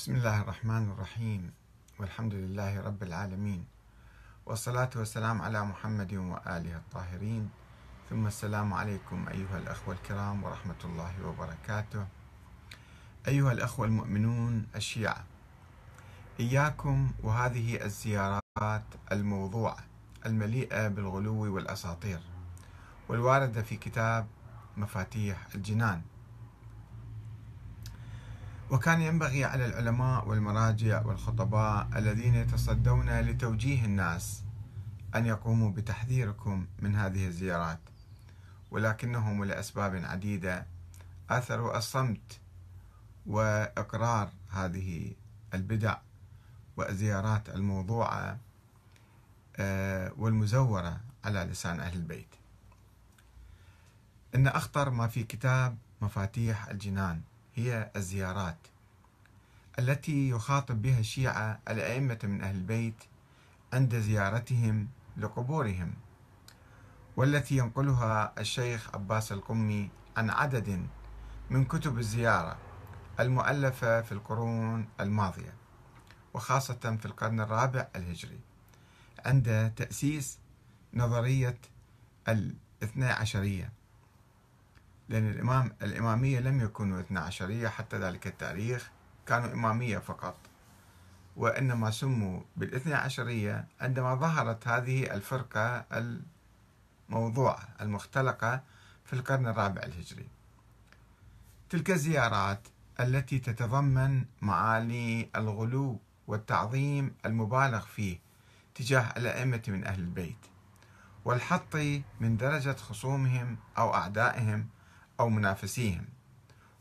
بسم 0.00 0.16
الله 0.16 0.40
الرحمن 0.40 0.96
الرحيم. 0.96 1.52
والحمد 2.00 2.34
لله 2.34 2.80
رب 2.80 3.02
العالمين. 3.02 3.64
والصلاة 4.46 4.90
والسلام 4.96 5.42
على 5.42 5.60
محمد 5.64 6.14
وآله 6.14 6.76
الطاهرين. 6.76 7.50
ثم 8.10 8.26
السلام 8.26 8.74
عليكم 8.74 9.28
أيها 9.28 9.58
الأخوة 9.58 9.94
الكرام 9.94 10.44
ورحمة 10.44 10.80
الله 10.84 11.12
وبركاته. 11.26 12.06
أيها 13.28 13.52
الأخوة 13.52 13.86
المؤمنون 13.86 14.66
الشيعة 14.76 15.24
إياكم 16.40 17.12
وهذه 17.22 17.84
الزيارات 17.84 18.88
الموضوعة 19.12 19.84
المليئة 20.26 20.88
بالغلو 20.88 21.54
والأساطير 21.54 22.20
والواردة 23.08 23.62
في 23.62 23.76
كتاب 23.76 24.26
مفاتيح 24.76 25.46
الجنان. 25.54 26.02
وكان 28.70 29.00
ينبغي 29.00 29.44
على 29.44 29.66
العلماء 29.66 30.28
والمراجع 30.28 31.06
والخطباء 31.06 31.88
الذين 31.96 32.34
يتصدون 32.34 33.20
لتوجيه 33.20 33.84
الناس 33.84 34.42
أن 35.14 35.26
يقوموا 35.26 35.70
بتحذيركم 35.70 36.66
من 36.78 36.94
هذه 36.96 37.26
الزيارات. 37.26 37.78
ولكنهم 38.70 39.44
لأسباب 39.44 40.04
عديدة 40.04 40.66
آثروا 41.30 41.78
الصمت 41.78 42.40
وإقرار 43.26 44.30
هذه 44.50 45.12
البدع 45.54 45.96
والزيارات 46.76 47.48
الموضوعة 47.48 48.38
آه، 49.56 50.12
والمزورة 50.16 51.00
على 51.24 51.40
لسان 51.40 51.80
أهل 51.80 51.96
البيت. 51.96 52.34
إن 54.34 54.46
أخطر 54.46 54.90
ما 54.90 55.08
في 55.08 55.22
كتاب 55.22 55.76
مفاتيح 56.00 56.68
الجنان. 56.68 57.20
هي 57.60 57.90
الزيارات 57.96 58.58
التي 59.78 60.28
يخاطب 60.28 60.82
بها 60.82 60.98
الشيعة 60.98 61.60
الأئمة 61.68 62.18
من 62.22 62.42
أهل 62.42 62.56
البيت 62.56 63.04
عند 63.72 63.94
زيارتهم 63.94 64.88
لقبورهم 65.16 65.94
والتي 67.16 67.56
ينقلها 67.56 68.32
الشيخ 68.38 68.94
عباس 68.94 69.32
القمي 69.32 69.90
عن 70.16 70.30
عدد 70.30 70.86
من 71.50 71.64
كتب 71.64 71.98
الزيارة 71.98 72.56
المؤلفة 73.20 74.02
في 74.02 74.12
القرون 74.12 74.88
الماضية 75.00 75.54
وخاصة 76.34 76.96
في 77.00 77.06
القرن 77.06 77.40
الرابع 77.40 77.88
الهجري 77.96 78.40
عند 79.26 79.72
تأسيس 79.76 80.38
نظرية 80.94 81.58
الاثنى 82.28 83.04
عشرية. 83.04 83.72
لأن 85.10 85.30
الإمام 85.30 85.72
الإمامية 85.82 86.40
لم 86.40 86.60
يكونوا 86.60 87.00
اثنا 87.00 87.20
عشرية 87.20 87.68
حتى 87.68 87.98
ذلك 87.98 88.26
التاريخ 88.26 88.90
كانوا 89.26 89.52
إمامية 89.52 89.98
فقط. 89.98 90.36
وإنما 91.36 91.90
سموا 91.90 92.40
بالاثنى 92.56 92.94
عشرية 92.94 93.64
عندما 93.80 94.14
ظهرت 94.14 94.68
هذه 94.68 95.14
الفرقة 95.14 95.84
الموضوعة 97.08 97.68
المختلقة 97.80 98.62
في 99.04 99.12
القرن 99.12 99.46
الرابع 99.46 99.82
الهجري. 99.82 100.28
تلك 101.70 101.90
الزيارات 101.90 102.68
التي 103.00 103.38
تتضمن 103.38 104.24
معاني 104.42 105.30
الغلو 105.36 106.00
والتعظيم 106.26 107.14
المبالغ 107.26 107.80
فيه 107.80 108.18
تجاه 108.74 109.12
الأئمة 109.16 109.62
من 109.68 109.84
أهل 109.84 110.00
البيت 110.00 110.46
والحط 111.24 111.76
من 112.20 112.36
درجة 112.36 112.76
خصومهم 112.76 113.56
أو 113.78 113.94
أعدائهم 113.94 114.68
أو 115.20 115.28
منافسيهم 115.28 116.04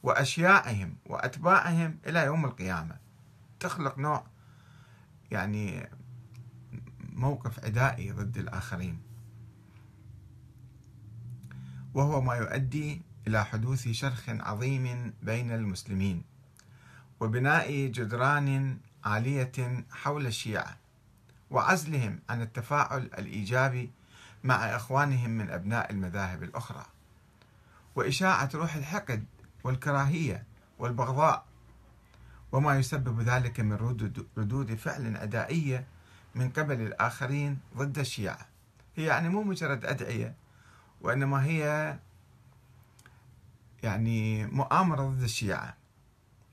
وأشياعهم 0.03 0.95
وأتباعهم 1.05 1.97
إلى 2.07 2.25
يوم 2.25 2.45
القيامة. 2.45 2.95
تخلق 3.59 3.97
نوع 3.97 4.23
يعني 5.31 5.89
موقف 7.13 7.65
عدائي 7.65 8.11
ضد 8.11 8.37
الآخرين. 8.37 8.99
وهو 11.93 12.21
ما 12.21 12.35
يؤدي 12.35 13.01
إلى 13.27 13.45
حدوث 13.45 13.87
شرخ 13.87 14.29
عظيم 14.29 15.13
بين 15.23 15.51
المسلمين 15.51 16.23
وبناء 17.19 17.87
جدران 17.87 18.77
عالية 19.03 19.85
حول 19.91 20.25
الشيعة 20.25 20.77
وعزلهم 21.51 22.19
عن 22.29 22.41
التفاعل 22.41 23.01
الإيجابي 23.17 23.91
مع 24.43 24.55
إخوانهم 24.55 25.29
من 25.29 25.49
أبناء 25.49 25.91
المذاهب 25.91 26.43
الأخرى. 26.43 26.85
وإشاعة 27.99 28.49
روح 28.55 28.75
الحقد 28.75 29.25
والكراهية 29.63 30.43
والبغضاء. 30.79 31.45
وما 32.51 32.79
يسبب 32.79 33.21
ذلك 33.21 33.59
من 33.59 33.73
ردود 34.37 34.75
فعل 34.75 35.17
عدائية 35.17 35.87
من 36.35 36.49
قبل 36.49 36.81
الآخرين 36.81 37.59
ضد 37.77 37.99
الشيعة. 37.99 38.47
هي 38.95 39.05
يعني 39.05 39.29
مو 39.29 39.43
مجرد 39.43 39.85
أدعية 39.85 40.35
وإنما 41.01 41.45
هي 41.45 41.95
يعني 43.83 44.45
مؤامرة 44.45 45.01
ضد 45.03 45.23
الشيعة. 45.23 45.73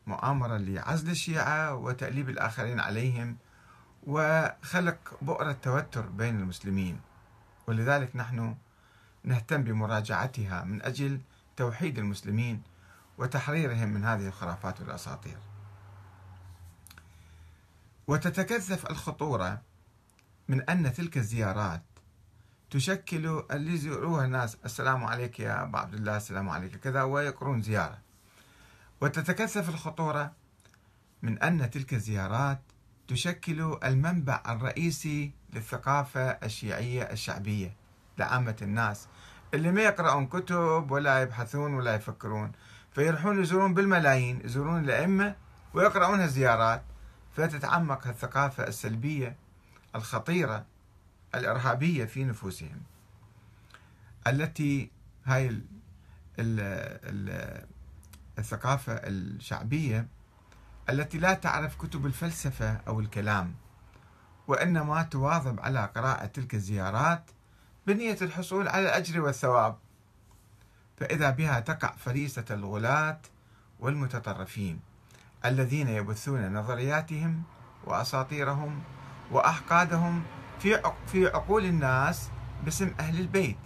مؤامرة 0.07 0.57
لعزل 0.57 1.11
الشيعة 1.11 1.75
وتأليب 1.75 2.29
الآخرين 2.29 2.81
عليهم 2.81 3.37
وخلق 4.07 5.19
بؤرة 5.23 5.53
توتر 5.53 6.07
بين 6.07 6.41
المسلمين. 6.41 7.01
ولذلك 7.67 8.17
نحن 8.17 8.55
نهتم 9.25 9.63
بمراجعتها 9.63 10.65
من 10.65 10.83
أجل 10.83 11.21
توحيد 11.57 11.99
المسلمين 11.99 12.63
وتحريرهم 13.19 13.89
من 13.89 14.05
هذه 14.05 14.27
الخرافات 14.27 14.81
والأساطير. 14.81 15.39
وتتكثف 18.07 18.91
الخطورة 18.91 19.63
من 20.49 20.63
أن 20.63 20.93
تلك 20.93 21.17
الزيارات 21.17 21.83
تشكل 22.71 23.45
اللي 23.51 23.75
يزوروها 23.75 24.25
الناس 24.25 24.57
السلام 24.65 25.05
عليك 25.05 25.41
يا 25.41 25.63
أبا 25.63 25.79
عبد 25.79 25.95
الله 25.95 26.17
السلام 26.17 26.49
عليك 26.49 26.77
كذا 26.77 27.03
ويقرون 27.03 27.63
زيارة. 27.63 27.99
وتتكثف 29.01 29.69
الخطورة 29.69 30.33
من 31.23 31.39
أن 31.43 31.71
تلك 31.71 31.95
الزيارات 31.95 32.61
تشكل 33.09 33.79
المنبع 33.85 34.43
الرئيسي 34.49 35.33
للثقافة 35.53 36.31
الشيعية 36.31 37.03
الشعبية 37.03 37.77
لعامة 38.19 38.57
الناس 38.63 39.09
اللي 39.55 39.73
ما 39.73 39.83
يقرأون 39.83 40.27
كتب 40.27 40.91
ولا 40.91 41.23
يبحثون 41.23 41.75
ولا 41.75 41.95
يفكرون. 41.95 42.53
فيروحون 42.93 43.43
يزورون 43.43 43.75
بالملايين 43.75 44.41
يزورون 44.45 44.85
الأئمة 44.85 45.35
ويقرؤون 45.75 46.21
الزيارات 46.21 46.83
فتتعمق 47.37 48.07
الثقافة 48.07 48.67
السلبية 48.69 49.37
الخطيرة 49.95 50.65
الإرهابية 51.35 52.05
في 52.05 52.25
نفوسهم 52.25 52.81
التي 54.27 54.91
هاي 55.25 55.49
ال 55.49 55.63
ال 56.39 56.61
ال 57.05 57.67
الثقافة 58.39 58.93
الشعبية 58.93 60.09
التي 60.91 61.19
لا 61.19 61.35
تعرف 61.35 61.77
كتب 61.77 62.07
الفلسفة 62.07 62.81
أو 62.89 63.01
الكلام 63.01 63.55
وإنما 64.49 65.03
تواظب 65.03 65.61
على 65.61 65.91
قراءة 65.97 66.27
تلك 66.27 66.55
الزيارات 66.55 67.31
بنية 67.87 68.19
الحصول 68.23 68.69
على 68.69 68.83
الأجر 68.83 69.21
والثواب. 69.21 69.79
فإذا 70.97 71.31
بها 71.31 71.61
تقع 71.61 71.95
فريسة 71.97 72.45
الغلاة 72.51 73.21
والمتطرفين 73.81 74.81
الذين 75.45 75.89
يبثون 75.89 76.53
نظرياتهم 76.55 77.43
وأساطيرهم 77.85 78.83
وأحقادهم 79.31 80.23
في 80.59 80.93
في 81.07 81.27
عقول 81.27 81.65
الناس 81.65 82.31
باسم 82.65 82.95
أهل 83.01 83.21
البيت. 83.21 83.59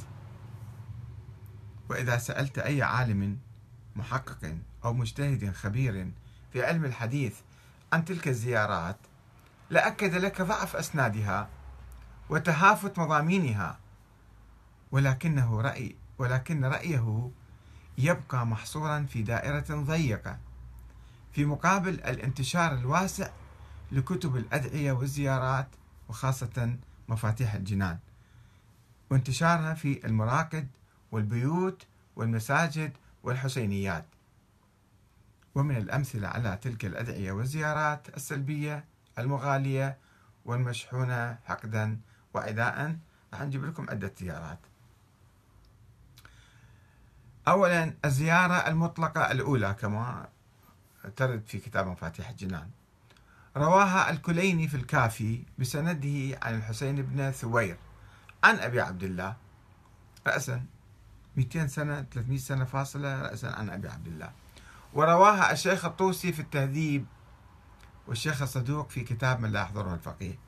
وإذا 1.88 2.18
سألت 2.18 2.58
أي 2.58 2.82
عالم 2.82 3.38
محقق 3.96 4.56
أو 4.84 4.92
مجتهد 4.92 5.52
خبير 5.52 6.10
في 6.52 6.64
علم 6.64 6.84
الحديث 6.84 7.36
عن 7.92 8.04
تلك 8.04 8.28
الزيارات 8.28 8.96
لأكد 9.70 10.14
لك 10.14 10.42
ضعف 10.42 10.76
أسنادها 10.76 11.48
وتهافت 12.30 12.98
مضامينها 12.98 13.78
ولكنه 14.92 15.60
رأي 15.60 15.96
ولكن 16.18 16.64
رأيه 16.64 17.30
يبقى 17.98 18.46
محصورا 18.46 19.06
في 19.08 19.22
دائرة 19.22 19.64
ضيقة. 19.84 20.38
في 21.32 21.44
مقابل 21.44 21.94
الانتشار 21.94 22.72
الواسع 22.74 23.30
لكتب 23.92 24.36
الأدعية 24.36 24.92
والزيارات 24.92 25.68
وخاصة 26.08 26.76
مفاتيح 27.08 27.54
الجنان 27.54 27.98
وانتشارها 29.10 29.74
في 29.74 30.06
المراقد 30.06 30.68
والبيوت 31.12 31.86
والمساجد 32.16 32.92
والحسينيات. 33.22 34.04
ومن 35.54 35.76
الأمثلة 35.76 36.28
على 36.28 36.58
تلك 36.62 36.84
الأدعية 36.84 37.32
والزيارات 37.32 38.16
السلبية 38.16 38.84
المغالية 39.18 39.98
والمشحونة 40.44 41.38
حقدا 41.44 42.00
وعداء 42.34 42.96
راح 43.32 43.42
نجيب 43.42 43.64
لكم 43.64 43.86
عدة 43.90 44.12
زيارات. 44.20 44.58
أولا 47.50 47.94
الزيارة 48.04 48.54
المطلقة 48.54 49.30
الأولى 49.30 49.76
كما 49.80 50.28
ترد 51.16 51.42
في 51.46 51.58
كتاب 51.58 51.86
مفاتيح 51.86 52.28
الجنان. 52.28 52.70
رواها 53.56 54.10
الكليني 54.10 54.68
في 54.68 54.74
الكافي 54.76 55.42
بسنده 55.58 56.38
عن 56.42 56.54
الحسين 56.54 57.02
بن 57.02 57.30
ثوير 57.30 57.76
عن 58.44 58.56
أبي 58.58 58.80
عبد 58.80 59.02
الله. 59.02 59.36
رأسا 60.26 60.62
200 61.36 61.66
سنة 61.66 62.02
300 62.02 62.38
سنة 62.38 62.64
فاصلة 62.64 63.22
رأسا 63.22 63.46
عن 63.46 63.70
أبي 63.70 63.88
عبد 63.88 64.06
الله. 64.06 64.30
ورواها 64.92 65.52
الشيخ 65.52 65.84
الطوسي 65.84 66.32
في 66.32 66.40
التهذيب 66.42 67.06
والشيخ 68.06 68.42
الصدوق 68.42 68.90
في 68.90 69.00
كتاب 69.00 69.40
من 69.40 69.52
لا 69.52 69.60
يحضره 69.60 69.94
الفقيه. 69.94 70.38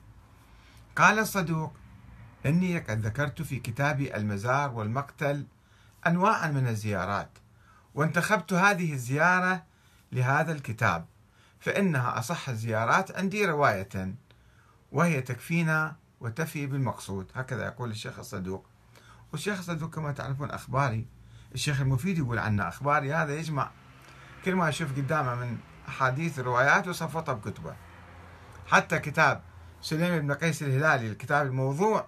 قال 0.95 1.19
الصدوق 1.19 1.73
إني 2.45 2.79
قد 2.79 3.05
ذكرت 3.05 3.41
في 3.41 3.59
كتابي 3.59 4.15
المزار 4.15 4.71
والمقتل 4.71 5.45
أنواعا 6.07 6.47
من 6.47 6.67
الزيارات 6.67 7.29
وانتخبت 7.95 8.53
هذه 8.53 8.93
الزيارة 8.93 9.63
لهذا 10.11 10.51
الكتاب 10.51 11.05
فإنها 11.59 12.19
أصح 12.19 12.49
الزيارات 12.49 13.17
عندي 13.17 13.45
رواية 13.45 14.15
وهي 14.91 15.21
تكفينا 15.21 15.95
وتفي 16.19 16.67
بالمقصود. 16.67 17.31
هكذا 17.35 17.65
يقول 17.65 17.91
الشيخ 17.91 18.19
الصدوق. 18.19 18.65
والشيخ 19.31 19.57
الصدوق 19.57 19.95
كما 19.95 20.11
تعرفون 20.11 20.51
أخباري. 20.51 21.07
الشيخ 21.53 21.81
المفيد 21.81 22.17
يقول 22.17 22.39
عنه 22.39 22.67
أخباري 22.67 23.13
هذا 23.13 23.35
يجمع 23.35 23.71
كل 24.45 24.55
ما 24.55 24.69
يشوف 24.69 24.91
قدامه 24.91 25.35
من 25.35 25.57
أحاديث 25.87 26.39
وروايات 26.39 26.87
وصفطها 26.87 27.33
بكتبه. 27.33 27.75
حتى 28.67 28.99
كتاب 28.99 29.41
سليم 29.81 30.19
بن 30.19 30.33
قيس 30.33 30.63
الهلالي 30.63 31.07
الكتاب 31.07 31.47
الموضوع 31.47 32.07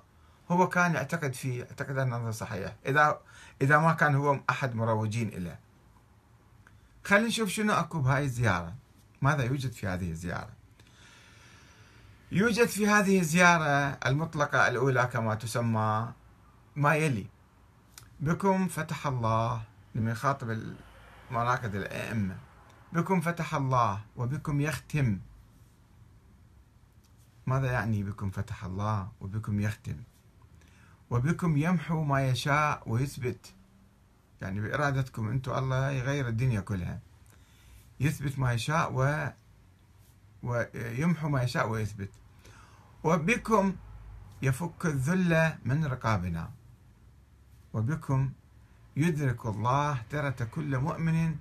هو 0.52 0.70
كان 0.70 0.94
يعتقد 0.94 1.34
فيه 1.34 1.64
اعتقد 1.64 1.98
أنه 1.98 2.32
صحيح. 2.32 2.76
إذا 2.86 3.20
إذا 3.62 3.78
ما 3.78 3.94
كان 3.94 4.16
هو 4.16 4.40
أحد 4.50 4.76
مروجين 4.76 5.30
له 5.30 5.58
خلينا 7.06 7.28
نشوف 7.28 7.50
شنو 7.50 7.74
أكو 7.74 8.00
بهاي 8.00 8.24
الزيارة. 8.24 8.76
ماذا 9.22 9.44
يوجد 9.44 9.72
في 9.72 9.88
هذه 9.88 10.12
الزيارة؟ 10.12 10.50
يوجد 12.32 12.68
في 12.68 12.88
هذه 12.88 13.20
الزيارة 13.20 13.98
المطلقة 14.06 14.68
الأولى 14.68 15.10
كما 15.14 15.36
تسمى 15.36 16.14
ما 16.76 16.96
يلي. 16.96 17.28
بكم 18.20 18.68
فتح 18.68 19.08
الله 19.08 19.62
لما 19.96 20.12
يخاطب 20.12 20.60
مراكز 21.32 21.76
الأئمة. 21.76 22.38
بكم 22.94 23.22
فتح 23.22 23.56
الله 23.56 24.02
وبكم 24.16 24.62
يختم. 24.62 25.20
ماذا 27.48 27.72
يعني 27.72 28.04
بكم 28.04 28.30
فتح 28.30 28.64
الله 28.66 29.12
وبكم 29.22 29.62
يختم؟ 29.62 29.98
وبكم 31.10 31.58
يمحو 31.58 32.04
ما 32.04 32.28
يشاء 32.28 32.84
ويثبت. 32.90 33.54
يعني 34.42 34.62
بإرادتكم 34.62 35.30
أنتم 35.30 35.58
الله 35.58 35.92
يغير 35.92 36.28
الدنيا 36.28 36.62
كلها. 36.62 37.00
يثبت 38.00 38.40
ما 38.40 38.54
يشاء 38.54 38.94
و 38.94 39.30
ويمحو 40.44 41.30
ما 41.30 41.44
يشاء 41.44 41.70
ويثبت. 41.70 42.10
وبكم 43.04 43.76
يفك 44.42 44.86
الذل 44.86 45.54
من 45.66 45.86
رقابنا. 45.86 46.52
وبكم 47.74 48.32
يدرك 48.98 49.46
الله 49.46 50.02
ترة 50.10 50.48
كل 50.52 50.78
مؤمن 50.78 51.36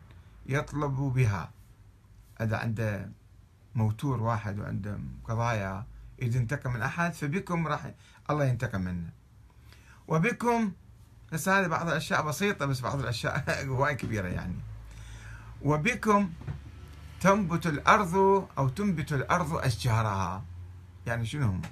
يطلب 0.47 0.97
بها. 0.97 1.51
إذا 2.41 2.57
عنده 2.57 3.11
موتور 3.75 4.23
واحد 4.23 4.59
وعنده 4.59 4.99
قضايا 5.25 5.87
إذا 6.23 6.39
انتقم 6.39 6.73
من 6.73 6.83
أحد 6.83 7.13
فبكم 7.13 7.67
راح 7.67 7.91
الله 8.31 8.45
ينتقم 8.45 8.81
منه 8.81 9.11
وبكم 10.09 10.73
بس 11.33 11.49
هذه 11.49 11.67
بعض 11.67 11.89
الأشياء 11.89 12.27
بسيطة 12.27 12.67
بس 12.67 12.81
بعض 12.81 12.99
الأشياء 13.01 13.45
هواي 13.69 13.95
كبيرة 13.95 14.29
يعني. 14.29 14.57
وبكم 15.63 16.31
تنبت 17.21 17.67
الأرض 17.67 18.15
أو 18.59 18.69
تنبت 18.69 19.13
الأرض 19.13 19.55
أشجارها؟ 19.55 20.45
يعني 21.07 21.27
شنو 21.27 21.47
هم؟ 21.47 21.63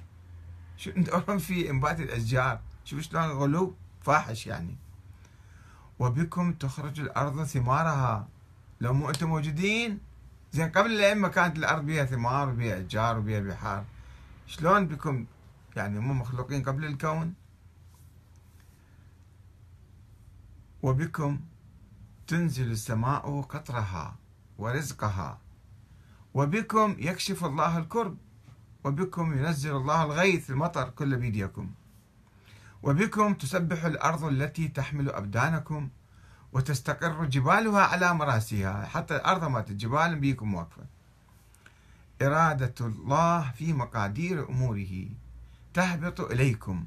شو 0.77 0.91
انت 0.97 1.09
في 1.31 1.69
إنبات 1.69 1.99
الأشجار؟ 1.99 2.59
شوف 2.85 2.99
شلون 2.99 3.23
غلو 3.23 3.75
فاحش 4.01 4.47
يعني. 4.47 4.75
وبكم 5.99 6.53
تخرج 6.53 6.99
الأرض 6.99 7.43
ثمارها؟ 7.43 8.27
لو 8.81 8.93
مو 8.93 9.09
أنتم 9.09 9.27
موجودين. 9.27 9.99
زين 10.51 10.69
قبل 10.69 10.91
الأئمة 10.91 11.27
كانت 11.27 11.57
الأرض 11.57 11.85
بها 11.85 12.05
ثمار 12.05 12.49
وبها 12.49 12.77
أشجار 12.77 13.17
وبها 13.17 13.39
بحار 13.39 13.85
شلون 14.47 14.87
بكم 14.87 15.25
يعني 15.75 15.99
مو 15.99 16.13
مخلوقين 16.13 16.63
قبل 16.63 16.85
الكون؟ 16.85 17.33
وبكم 20.83 21.39
تنزل 22.27 22.71
السماء 22.71 23.41
قطرها 23.41 24.15
ورزقها. 24.57 25.39
وبكم 26.33 26.95
يكشف 26.99 27.45
الله 27.45 27.77
الكرب. 27.77 28.17
وبكم 28.83 29.37
ينزل 29.37 29.75
الله 29.75 30.03
الغيث 30.03 30.49
المطر 30.49 30.89
كل 30.89 31.15
بيديكم. 31.15 31.71
وبكم 32.83 33.33
تسبح 33.33 33.85
الأرض 33.85 34.23
التي 34.23 34.67
تحمل 34.67 35.09
أبدانكم 35.09 35.89
وتستقر 36.53 37.25
جبالها 37.25 37.81
على 37.81 38.13
مراسيها. 38.13 38.85
حتى 38.85 39.15
الأرض 39.15 39.43
مالت 39.43 39.71
الجبال 39.71 40.15
بيكم 40.15 40.53
واقفة. 40.53 40.85
إرادة 42.21 42.75
الله 42.81 43.51
في 43.51 43.73
مقادير 43.73 44.49
أموره. 44.49 45.07
تهبط 45.73 46.21
إليكم. 46.21 46.85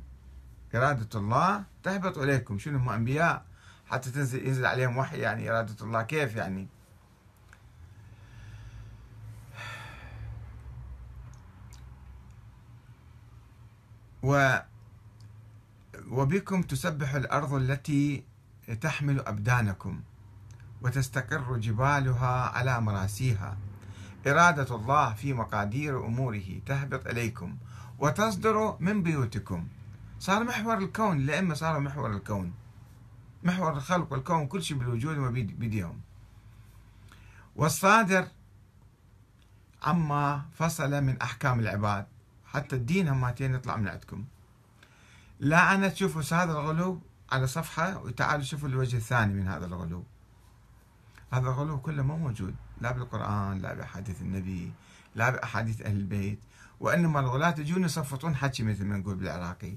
إرادة 0.74 1.18
الله 1.20 1.64
تهبط 1.82 2.18
إليكم. 2.18 2.58
شنو 2.58 2.78
هم 2.78 2.88
أنبياء؟ 2.88 3.45
حتى 3.86 4.10
تنزل 4.10 4.46
ينزل 4.46 4.66
عليهم 4.66 4.98
وحي 4.98 5.18
يعني 5.18 5.50
إرادة 5.50 5.84
الله. 5.84 6.02
كيف 6.02 6.36
يعني؟ 6.36 6.68
و 14.22 14.58
وبكم 16.10 16.62
تسبح 16.62 17.14
الأرض 17.14 17.54
التي 17.54 18.24
تحمل 18.80 19.20
أبدانكم 19.20 20.00
وتستقر 20.82 21.56
جبالها 21.56 22.48
على 22.48 22.80
مراسيها. 22.80 23.56
إرادة 24.26 24.76
الله 24.76 25.14
في 25.14 25.32
مقادير 25.32 26.06
أموره 26.06 26.60
تهبط 26.66 27.06
إليكم 27.06 27.56
وتصدر 27.98 28.76
من 28.80 29.02
بيوتكم. 29.02 29.68
صار 30.18 30.44
محور 30.44 30.78
الكون 30.78 31.16
الأئمة 31.20 31.54
صاروا 31.54 31.80
محور 31.80 32.10
الكون. 32.10 32.52
محور 33.42 33.72
الخلق 33.72 34.12
والكون 34.12 34.46
كل 34.46 34.62
شيء 34.62 34.76
بالوجود 34.76 35.16
ما 35.16 35.30
بيديهم. 35.30 36.00
والصادر 37.56 38.28
عما 39.82 40.44
فصل 40.54 41.02
من 41.02 41.20
أحكام 41.22 41.60
العباد. 41.60 42.06
حتى 42.46 42.76
الدين 42.76 43.08
هماتين 43.08 43.54
يطلع 43.54 43.76
من 43.76 43.88
عندكم. 43.88 44.24
لا 45.40 45.74
أنا 45.74 45.88
تشوفوا 45.88 46.42
هذا 46.42 46.52
الغلو 46.52 47.00
على 47.32 47.46
صفحة 47.46 47.98
وتعالوا 47.98 48.44
شوفوا 48.44 48.68
الوجه 48.68 48.96
الثاني 48.96 49.34
من 49.34 49.48
هذا 49.48 49.66
الغلو. 49.66 50.04
هذا 51.32 51.48
الغلو 51.48 51.80
كله 51.80 52.02
مو 52.02 52.16
موجود. 52.16 52.54
لا 52.80 52.92
بالقرآن 52.92 53.58
لا 53.58 53.74
بأحاديث 53.74 54.22
النبي 54.22 54.72
لا 55.14 55.30
بأحاديث 55.30 55.82
أهل 55.82 55.96
البيت. 55.96 56.38
وإنما 56.80 57.20
الغلاة 57.20 57.54
يجون 57.58 57.84
يصفطون 57.84 58.36
حكي 58.36 58.62
مثل 58.62 58.84
ما 58.84 58.96
نقول 58.96 59.14
بالعراقي. 59.14 59.76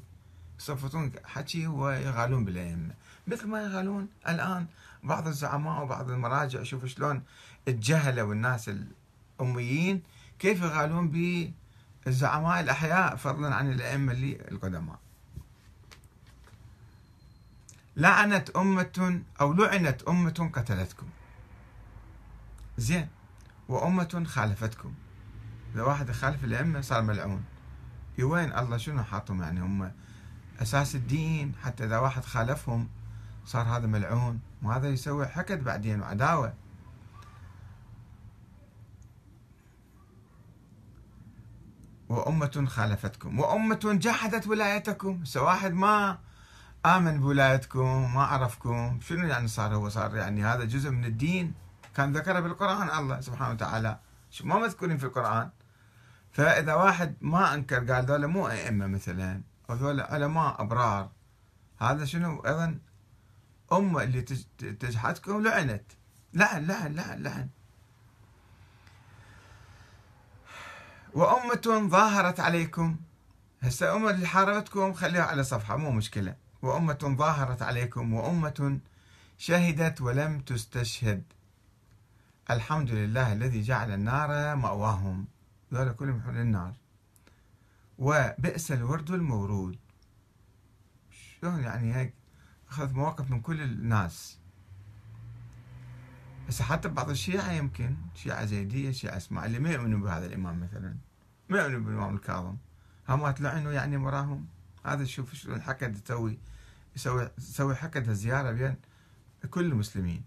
يصفطون 0.60 1.12
حكي 1.25 1.67
ويغالون 1.67 2.45
بالأئمة. 2.45 2.93
مثل 3.29 3.48
ما 3.48 3.63
يغالون 3.63 4.07
الآن 4.27 4.65
بعض 5.03 5.27
الزعماء 5.27 5.83
وبعض 5.83 6.12
المراجع 6.12 6.63
شوفوا 6.63 6.88
شلون 6.88 7.24
الجهلة 7.67 8.24
والناس 8.24 8.69
الأميين 8.69 10.03
كيف 10.39 10.62
يغالون 10.62 11.12
بالزعماء 12.05 12.59
الأحياء 12.59 13.15
فضلا 13.15 13.55
عن 13.55 13.71
الأئمة 13.71 14.13
اللي 14.13 14.36
القدماء. 14.51 15.00
لعنت 17.95 18.50
أمة 18.50 19.21
أو 19.41 19.53
لعنت 19.53 20.03
أمة 20.03 20.50
قتلتكم. 20.53 21.07
زين. 22.77 23.07
وأمة 23.69 24.24
خالفتكم. 24.27 24.93
إذا 25.75 25.83
واحد 25.83 26.12
خالف 26.12 26.43
الأئمة 26.43 26.81
صار 26.81 27.01
ملعون. 27.01 27.43
وين؟ 28.19 28.57
الله 28.57 28.77
شنو 28.77 29.03
حاطهم 29.03 29.41
يعني؟ 29.41 29.59
هم 29.59 29.91
أساس 30.62 30.95
الدين. 30.95 31.55
حتى 31.63 31.86
إذا 31.86 31.98
واحد 31.98 32.25
خالفهم 32.25 32.89
صار 33.46 33.65
هذا 33.65 33.88
ملعون 33.88 34.39
وهذا 34.63 34.89
يسوي 34.89 35.27
حقد 35.27 35.63
بعدين 35.63 36.01
وعداوة. 36.01 36.53
وأمة 42.10 42.65
خالفتكم 42.67 43.39
وأمة 43.39 43.79
جحدت 44.01 44.48
ولايتكم. 44.48 45.24
واحد 45.36 45.74
ما 45.74 46.17
آمن 46.86 47.19
بولايتكم 47.19 48.13
ما 48.15 48.24
عرفكم 48.24 49.00
شنو 49.01 49.27
يعني 49.27 49.48
صار 49.48 49.75
هو؟ 49.75 49.89
صار 49.89 50.15
يعني 50.15 50.46
هذا 50.46 50.65
جزء 50.65 50.89
من 50.89 51.05
الدين 51.05 51.53
كان 51.96 52.13
ذكره 52.13 52.39
بالقرآن 52.39 52.89
الله 53.00 53.22
سبحانه 53.22 53.51
وتعالى. 53.51 54.00
شو 54.31 54.46
ما 54.46 54.60
مذكورين 54.60 54.98
في 54.98 55.03
القرآن. 55.03 55.50
فإذا 56.31 56.74
واحد 56.74 57.15
ما 57.22 57.53
أنكر 57.53 57.93
قال 57.93 58.05
ذولا 58.05 58.27
مو 58.27 58.48
أئمة 58.48 58.88
مثلا 58.88 59.41
أو 59.69 59.75
ذولا 59.75 60.13
علماء 60.13 60.62
أبرار 60.62 61.10
هذا 61.79 62.05
شنو؟ 62.05 62.39
أيضا 62.46 62.79
أمة 63.73 64.03
اللي 64.03 64.21
تجحدكم 64.59 65.43
لعنت. 65.43 65.83
لعن 66.33 66.67
لعن 66.67 66.95
لعن 66.95 67.23
لعن. 67.23 67.49
وأمة 71.13 71.88
ظاهرت 71.89 72.39
عليكم. 72.39 72.97
هسه 73.61 73.95
أمة 73.95 74.09
اللي 74.09 74.27
حاربتكم 74.27 74.93
خليها 74.93 75.23
على 75.23 75.43
صفحة 75.43 75.77
مو 75.77 75.91
مشكلة. 75.91 76.35
وأمة 76.61 77.15
ظاهرت 77.17 77.61
عليكم 77.61 78.13
وأمة 78.13 78.79
شهدت 79.38 80.01
ولم 80.01 80.39
تستشهد. 80.39 81.23
الحمد 82.51 82.91
لله 82.91 83.33
الذي 83.33 83.61
جعل 83.61 83.93
النار 83.93 84.55
مأواهم. 84.55 85.27
ذولا 85.73 85.91
كلهم 85.91 86.17
يحون 86.17 86.38
النار. 86.38 86.73
وبئس 87.99 88.71
الورد 88.71 89.11
المورود. 89.11 89.77
شلون 91.11 91.63
يعني 91.63 91.95
هيك؟ 91.95 92.13
أخذ 92.69 92.93
مواقف 92.93 93.31
من 93.31 93.41
كل 93.41 93.61
الناس. 93.61 94.39
بس 96.47 96.61
حتى 96.61 96.88
بعض 96.88 97.09
الشيعة 97.09 97.51
يمكن 97.51 97.95
شيعة 98.15 98.45
زيدية 98.45 98.91
شيعة 98.91 99.17
إسماعيلية 99.17 99.59
ما 99.59 99.69
يؤمنوا 99.69 99.99
بهذا 99.99 100.25
الإمام 100.25 100.63
مثلا. 100.63 100.95
ما 101.49 101.59
يؤمنوا 101.59 101.79
بالإمام 101.79 102.15
الكاظم. 102.15 102.57
هم 103.09 103.31
تلعنوا 103.31 103.71
يعني 103.71 103.97
مراهم 103.97 104.47
هذا 104.85 105.05
شوف 105.05 105.33
شلون 105.33 105.61
حكد 105.61 106.01
تسوي 106.01 106.38
يسوي 106.95 107.29
يسوي 107.38 107.75
حكد 107.75 108.09
الزيارة 108.09 108.51
بين 108.51 108.75
كل 109.49 109.65
المسلمين. 109.65 110.23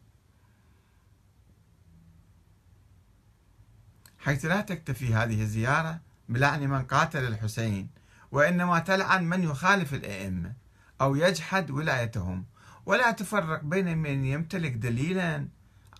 حيث 4.18 4.44
لا 4.44 4.60
تكتفي 4.60 5.14
هذه 5.14 5.42
الزيارة 5.42 6.00
بلعن 6.28 6.68
من 6.68 6.82
قاتل 6.82 7.26
الحسين 7.26 7.88
وإنما 8.32 8.78
تلعن 8.78 9.24
من 9.24 9.42
يخالف 9.42 9.94
الأئمة. 9.94 10.61
أو 11.02 11.16
يجحد 11.16 11.70
ولايتهم 11.70 12.44
ولا 12.86 13.10
تفرق 13.10 13.62
بين 13.64 13.98
من 13.98 14.24
يمتلك 14.24 14.72
دليلا 14.72 15.48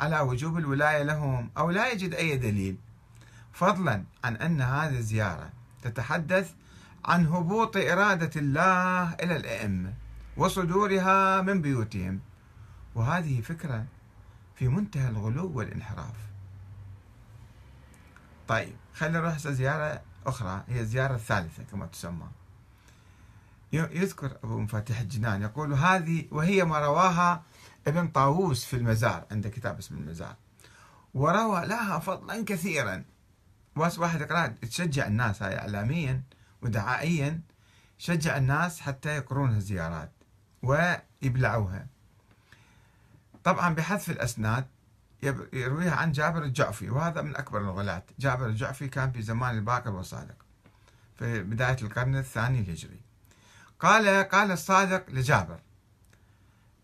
على 0.01 0.21
وجوب 0.21 0.59
الولاية 0.59 1.03
لهم 1.03 1.51
أو 1.59 1.71
لا 1.71 1.93
يجد 1.93 2.15
أي 2.15 2.37
دليل. 2.37 2.77
فضلا 3.53 4.05
عن 4.25 4.37
أن 4.37 4.61
هذه 4.61 4.99
الزيارة 4.99 5.51
تتحدث 5.83 6.53
عن 7.05 7.27
هبوط 7.27 7.77
إرادة 7.77 8.31
الله 8.37 9.15
إلى 9.15 9.37
الأئمة 9.37 9.95
وصدورها 10.37 11.43
من 11.43 11.63
بيوتهم. 11.63 12.21
وهذه 12.95 13.41
فكرة 13.41 13.85
في 14.57 14.69
منتهى 14.69 15.09
الغلو 15.09 15.53
والانحراف. 15.59 16.17
طيب 18.49 18.77
خلينا 18.95 19.21
نروح 19.21 19.39
زيارة 19.39 20.03
أخرى 20.27 20.65
هي 20.69 20.81
الزيارة 20.81 21.15
الثالثة 21.15 21.63
كما 21.71 21.87
تسمى. 21.87 22.29
يذكر 23.73 24.39
أبو 24.45 24.59
مفاتيح 24.59 25.01
الجنان. 25.01 25.43
يقول 25.43 25.73
هذه 25.73 26.25
وهي 26.31 26.65
ما 26.65 26.79
رواها 26.79 27.43
ابن 27.87 28.09
طاووس 28.09 28.65
في 28.65 28.77
المزار 28.77 29.27
عنده 29.31 29.49
كتاب 29.49 29.79
اسمه 29.79 29.99
المزار. 29.99 30.37
وروى 31.15 31.67
لها 31.67 31.99
فضلا 31.99 32.45
كثيرا. 32.45 33.05
بس 33.77 33.99
واحد 33.99 34.21
يقرأ 34.21 34.47
تشجع 34.47 35.07
الناس 35.07 35.43
هاي 35.43 35.59
إعلاميا 35.59 36.23
ودعائيا 36.63 37.41
شجع 37.99 38.37
الناس 38.37 38.81
حتى 38.81 39.17
يقرون 39.17 39.57
الزيارات 39.57 40.13
ويبلعوها. 40.63 41.87
طبعا 43.45 43.75
بحذف 43.75 44.11
الأسناد 44.11 44.67
يرويها 45.53 45.95
عن 45.95 46.13
جابر 46.13 46.43
الجعفي 46.43 46.91
وهذا 46.91 47.23
من 47.23 47.37
أكبر 47.37 47.61
الغلاة. 47.61 48.03
جابر 48.19 48.47
الجعفي 48.47 48.89
كان 48.89 49.13
في 49.13 49.23
زمان 49.23 49.55
الباقر 49.55 49.91
والصادق 49.91 50.37
في 51.19 51.43
بداية 51.43 51.77
القرن 51.83 52.17
الثاني 52.17 52.61
الهجري. 52.61 53.01
قال 53.83 54.29
قال 54.29 54.51
الصادق 54.51 55.11
لجابر 55.11 55.61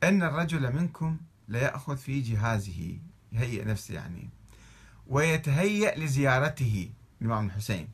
أن 0.02 0.22
الرجل 0.22 0.72
منكم 0.72 1.16
ليأخذ 1.48 1.96
في 1.96 2.20
جهازه 2.20 2.98
يهيئ 3.32 3.64
نفسه 3.64 3.94
يعني 3.94 4.28
ويتهيأ 5.06 5.98
لزيارته 5.98 6.90
الإمام 7.20 7.46
الحسين 7.46 7.88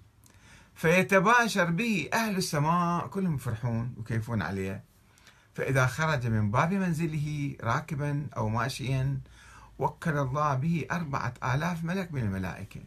فيتباشر 0.75 1.71
به 1.71 2.09
أهل 2.13 2.37
السماء 2.37 3.07
كلهم 3.07 3.35
يفرحون 3.35 3.95
ويكيفون 3.97 4.43
عليه. 4.43 4.85
فإذا 5.55 5.87
خرج 5.87 6.27
من 6.27 6.51
باب 6.51 6.73
منزله 6.73 7.57
راكبا 7.61 8.27
أو 8.37 8.49
ماشيا 8.49 9.21
وكل 9.79 10.19
الله 10.19 10.55
به 10.55 10.87
أربعة 10.91 11.35
آلاف 11.45 11.85
ملك 11.85 12.13
من 12.13 12.23
الملائكة. 12.23 12.81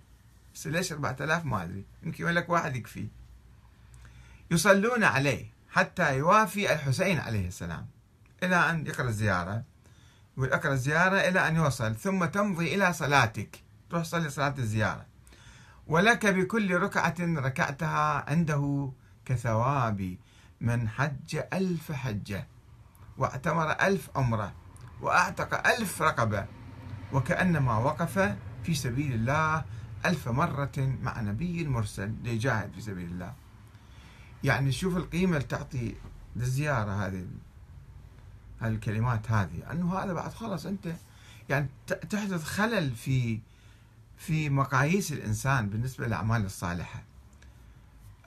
بس 0.55 0.67
ليش 0.67 0.91
أربعة 0.91 1.15
آلاف؟ 1.21 1.45
ما 1.45 1.63
أدري. 1.63 1.85
يمكن 2.03 2.25
ملك 2.25 2.49
واحد 2.49 2.75
يكفي. 2.75 3.07
يصلون 4.51 5.03
عليه. 5.03 5.56
حتى 5.69 6.17
يوافي 6.17 6.73
الحسين 6.73 7.19
عليه 7.19 7.47
السلام 7.47 7.87
إلى 8.43 8.55
أن 8.55 8.87
يقرأ 8.87 9.07
الزيارة. 9.07 9.63
ويقرأ 10.37 10.73
الزيارة 10.73 11.17
إلى 11.17 11.47
أن 11.47 11.55
يوصل 11.55 11.95
ثم 11.95 12.25
تمضي 12.25 12.75
إلى 12.75 12.93
صلاتك. 12.93 13.63
تروح 13.89 14.03
تصلي 14.03 14.29
صلاة 14.29 14.55
الزيارة. 14.57 15.05
ولك 15.87 16.25
بكل 16.25 16.75
ركعة 16.75 17.15
ركعتها 17.19 18.29
عنده 18.29 18.91
كثواب 19.25 20.17
من 20.61 20.89
حج 20.89 21.41
ألف 21.53 21.91
حجة 21.91 22.47
واعتمر 23.17 23.71
ألف 23.71 24.09
عمرة 24.15 24.53
وأعتق 25.01 25.67
ألف 25.67 26.01
رقبة 26.01 26.45
وكأنما 27.13 27.77
وقف 27.77 28.35
في 28.63 28.73
سبيل 28.73 29.13
الله 29.13 29.65
ألف 30.05 30.27
مرة 30.27 30.95
مع 31.01 31.21
نبي 31.21 31.67
مرسل 31.67 32.15
ليجاهد 32.23 32.71
في 32.73 32.81
سبيل 32.81 33.05
الله. 33.05 33.33
يعني 34.43 34.71
شوف 34.71 34.97
القيمة 34.97 35.37
اللي 35.37 35.47
تعطي 35.47 35.95
للزيارة 36.35 36.91
هذه 36.91 37.25
هالكلمات 38.61 39.31
هذه 39.31 39.71
أنه 39.71 39.99
هذا 39.99 40.13
بعد 40.13 40.33
خلاص 40.33 40.65
أنت 40.65 40.93
يعني 41.49 41.67
تحدث 42.09 42.43
خلل 42.43 42.91
في 42.91 43.39
في 44.17 44.49
مقاييس 44.49 45.11
الإنسان 45.11 45.69
بالنسبة 45.69 46.07
للأعمال 46.07 46.45
الصالحة. 46.45 47.03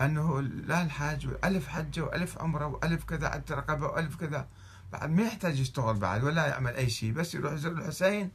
أنه 0.00 0.40
لا 0.40 0.82
الحاج 0.82 1.28
ألف 1.44 1.68
حجة 1.68 2.00
وألف 2.00 2.38
عمرة 2.38 2.66
وألف 2.66 3.04
كذا 3.04 3.28
عد 3.28 3.52
رقبة 3.52 3.86
وألف 3.86 4.16
كذا. 4.16 4.48
بعد 4.92 5.10
ما 5.10 5.22
يحتاج 5.22 5.60
يشتغل 5.60 5.96
بعد 5.96 6.24
ولا 6.24 6.46
يعمل 6.46 6.72
أي 6.72 6.90
شيء 6.90 7.12
بس 7.12 7.34
يروح 7.34 7.52
يزور 7.52 7.72
الحسين 7.72 8.30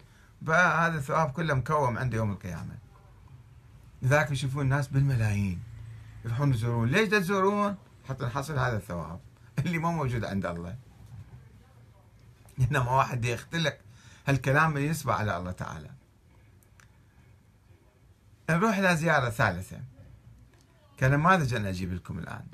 هذا 0.48 0.98
الثواب 0.98 1.32
كله 1.32 1.54
مكوم 1.54 1.98
عنده 1.98 2.18
يوم 2.18 2.32
القيامة. 2.32 2.78
لذلك 4.02 4.32
يشوفون 4.32 4.62
الناس 4.62 4.88
بالملايين. 4.88 5.60
يروحون 6.26 6.54
يزورون 6.54 6.90
ليش 6.90 7.10
تزورون 7.10 7.76
حتى 8.10 8.26
نحصل 8.26 8.60
هذا 8.60 8.78
الثواب. 8.78 9.20
اللي 9.60 9.78
ما 9.78 9.92
موجود 9.92 10.26
عند 10.26 10.46
الله. 10.46 10.76
إنما 12.60 12.92
واحد 12.92 13.26
يختلق 13.26 13.78
هالكلام 14.28 14.78
اللي 14.78 14.88
ينسبه 14.88 15.14
على 15.14 15.38
الله 15.38 15.52
تعالى. 15.52 15.90
نروح 18.50 18.78
إلى 18.78 18.96
زيارة 18.96 19.30
ثالثة. 19.30 19.82
كنماذج 21.00 21.54
أنا 21.54 21.70
أجيب 21.70 21.94
لكم 21.94 22.20
الآن؟ 22.20 22.46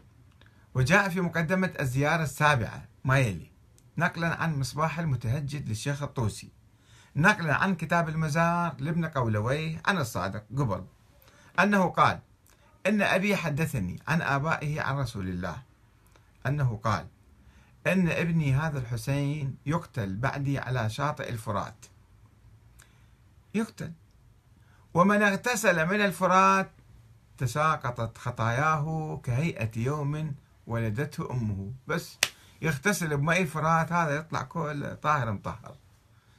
وجاء 0.76 1.10
في 1.10 1.22
مقدمة 1.22 1.74
الزيارة 1.80 2.24
السابعة 2.24 2.86
ما 3.04 3.20
يلي. 3.20 3.52
نقلا 3.98 4.42
عن 4.42 4.60
مصباح 4.60 5.00
المتهجد 5.00 5.70
للشيخ 5.70 6.04
الطوسي. 6.04 6.52
نقلا 7.16 7.56
عن 7.56 7.76
كتاب 7.76 8.10
المزار 8.10 8.76
لابن 8.80 9.06
قولويه 9.06 9.82
عن 9.86 9.98
الصادق 9.98 10.44
قبل. 10.58 10.86
أنه 11.60 11.90
قال 11.90 12.20
إن 12.88 13.02
أبي 13.02 13.36
حدثني 13.36 14.00
عن 14.08 14.22
آبائه 14.22 14.82
عن 14.82 14.98
رسول 14.98 15.28
الله 15.28 15.62
أنه 16.48 16.80
قال 16.84 17.08
أن 17.88 18.10
ابني 18.10 18.54
هذا 18.54 18.80
الحسين 18.80 19.56
يقتل 19.66 20.16
بعدي 20.16 20.60
على 20.60 20.90
شاطئ 20.90 21.30
الفرات. 21.30 21.86
يقتل. 23.54 23.92
ومن 24.94 25.24
اغتسل 25.24 25.86
من 25.86 26.02
الفرات 26.02 26.72
تساقطت 27.38 28.18
خطاياه 28.18 29.18
كهيئة 29.24 29.72
يوم 29.76 30.36
ولدته 30.68 31.32
أمه. 31.32 31.72
بس 31.88 32.18
يغتسل 32.62 33.18
بماء 33.18 33.42
الفرات 33.42 33.92
هذا 33.92 34.16
يطلع 34.16 34.42
كل 34.42 34.96
طاهر 34.96 35.32
مطهر. 35.32 35.76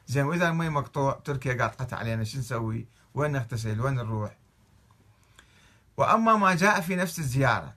زين 0.07 0.25
وإذا 0.25 0.49
المي 0.49 0.69
مقطوع 0.69 1.21
تركيا 1.25 1.55
قاطعت 1.55 1.93
علينا 1.93 2.25
شو 2.25 2.39
نسوي؟ 2.39 2.87
وين 3.15 3.33
نغتسل؟ 3.33 3.81
وين 3.81 3.95
نروح؟ 3.95 4.42
وأما 5.97 6.37
ما 6.37 6.55
جاء 6.55 6.81
في 6.81 6.97
نفس 6.97 7.19
الزيارة 7.19 7.75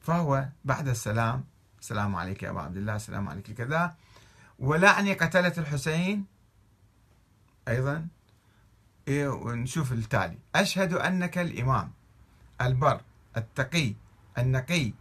فهو 0.00 0.48
بعد 0.64 0.88
السلام 0.88 1.44
السلام 1.80 2.16
عليك 2.16 2.42
يا 2.42 2.50
أبا 2.50 2.60
عبد 2.60 2.76
الله 2.76 2.96
السلام 2.96 3.28
عليك 3.28 3.50
كذا. 3.50 3.94
ولعني 4.58 5.12
قتلة 5.12 5.52
الحسين 5.58 6.24
أيضا. 7.68 8.06
إيه 9.08 9.28
ونشوف 9.28 9.92
التالي. 9.92 10.38
أشهد 10.54 10.92
أنك 10.92 11.38
الإمام 11.38 11.92
البر 12.60 13.00
التقي 13.36 13.94
النقي 14.38 14.92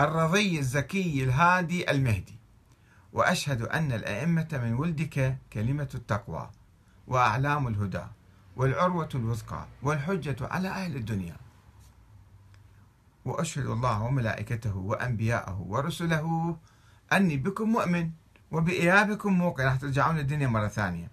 الرضي 0.00 0.58
الزكي 0.58 1.24
الهادي 1.24 1.90
المهدي. 1.90 2.38
وأشهد 3.12 3.62
أن 3.62 3.92
الأئمة 3.92 4.48
من 4.52 4.74
ولدك 4.74 5.38
كلمة 5.52 5.88
التقوى 5.94 6.50
وأعلام 7.06 7.68
الهدى. 7.68 8.04
والعروة 8.56 9.08
الوثقى 9.14 9.66
والحجة 9.82 10.36
على 10.40 10.68
أهل 10.68 10.96
الدنيا. 10.96 11.36
وأشهد 13.24 13.66
الله 13.66 14.02
وملائكته 14.02 14.76
وأنبياءه 14.76 15.60
ورسله 15.60 16.56
أني 17.12 17.36
بكم 17.36 17.68
مؤمن 17.68 18.10
وبإيابكم 18.50 19.32
موقن. 19.32 19.64
راح 19.64 19.76
ترجعون 19.76 20.18
الدنيا 20.18 20.48
مرة 20.48 20.68
ثانية. 20.68 21.10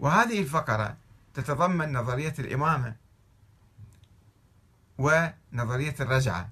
وهذه 0.00 0.40
الفقرة 0.40 0.96
تتضمن 1.34 1.92
نظرية 1.92 2.34
الإمامة 2.38 2.96
ونظرية 4.98 5.94
الرجعة 6.00 6.48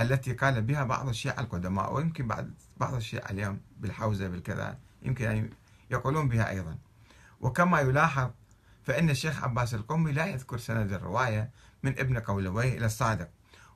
التي 0.00 0.32
قال 0.32 0.62
بها 0.62 0.84
بعض 0.84 1.08
الشيعة 1.08 1.40
القدماء 1.40 1.94
ويمكن 1.94 2.26
بعض 2.26 2.46
بعض 2.76 2.94
الشيعة 2.94 3.30
اليوم 3.30 3.60
بالحوزة 3.80 4.28
بالكذا 4.28 4.78
يمكن 5.02 5.26
أن 5.26 5.50
يقولون 5.90 6.28
بها 6.28 6.50
أيضا. 6.50 6.78
وكما 7.42 7.80
يلاحظ 7.80 8.30
فإن 8.84 9.10
الشيخ 9.10 9.44
عباس 9.44 9.74
القمي 9.74 10.12
لا 10.12 10.26
يذكر 10.26 10.58
سند 10.58 10.92
الرواية 10.92 11.50
من 11.82 11.98
ابن 11.98 12.18
قولوي 12.18 12.78
إلى 12.78 12.86
الصادق. 12.86 13.28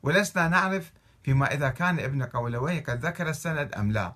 ولسنا 0.03 0.49
نعرف 0.49 0.93
فيما 1.23 1.55
إذا 1.55 1.69
كان 1.69 2.01
ابن 2.01 2.23
قولوي 2.23 2.81
قد 2.81 3.07
ذكر 3.07 3.29
السند 3.29 3.75
أم 3.75 3.93
لا 3.93 4.15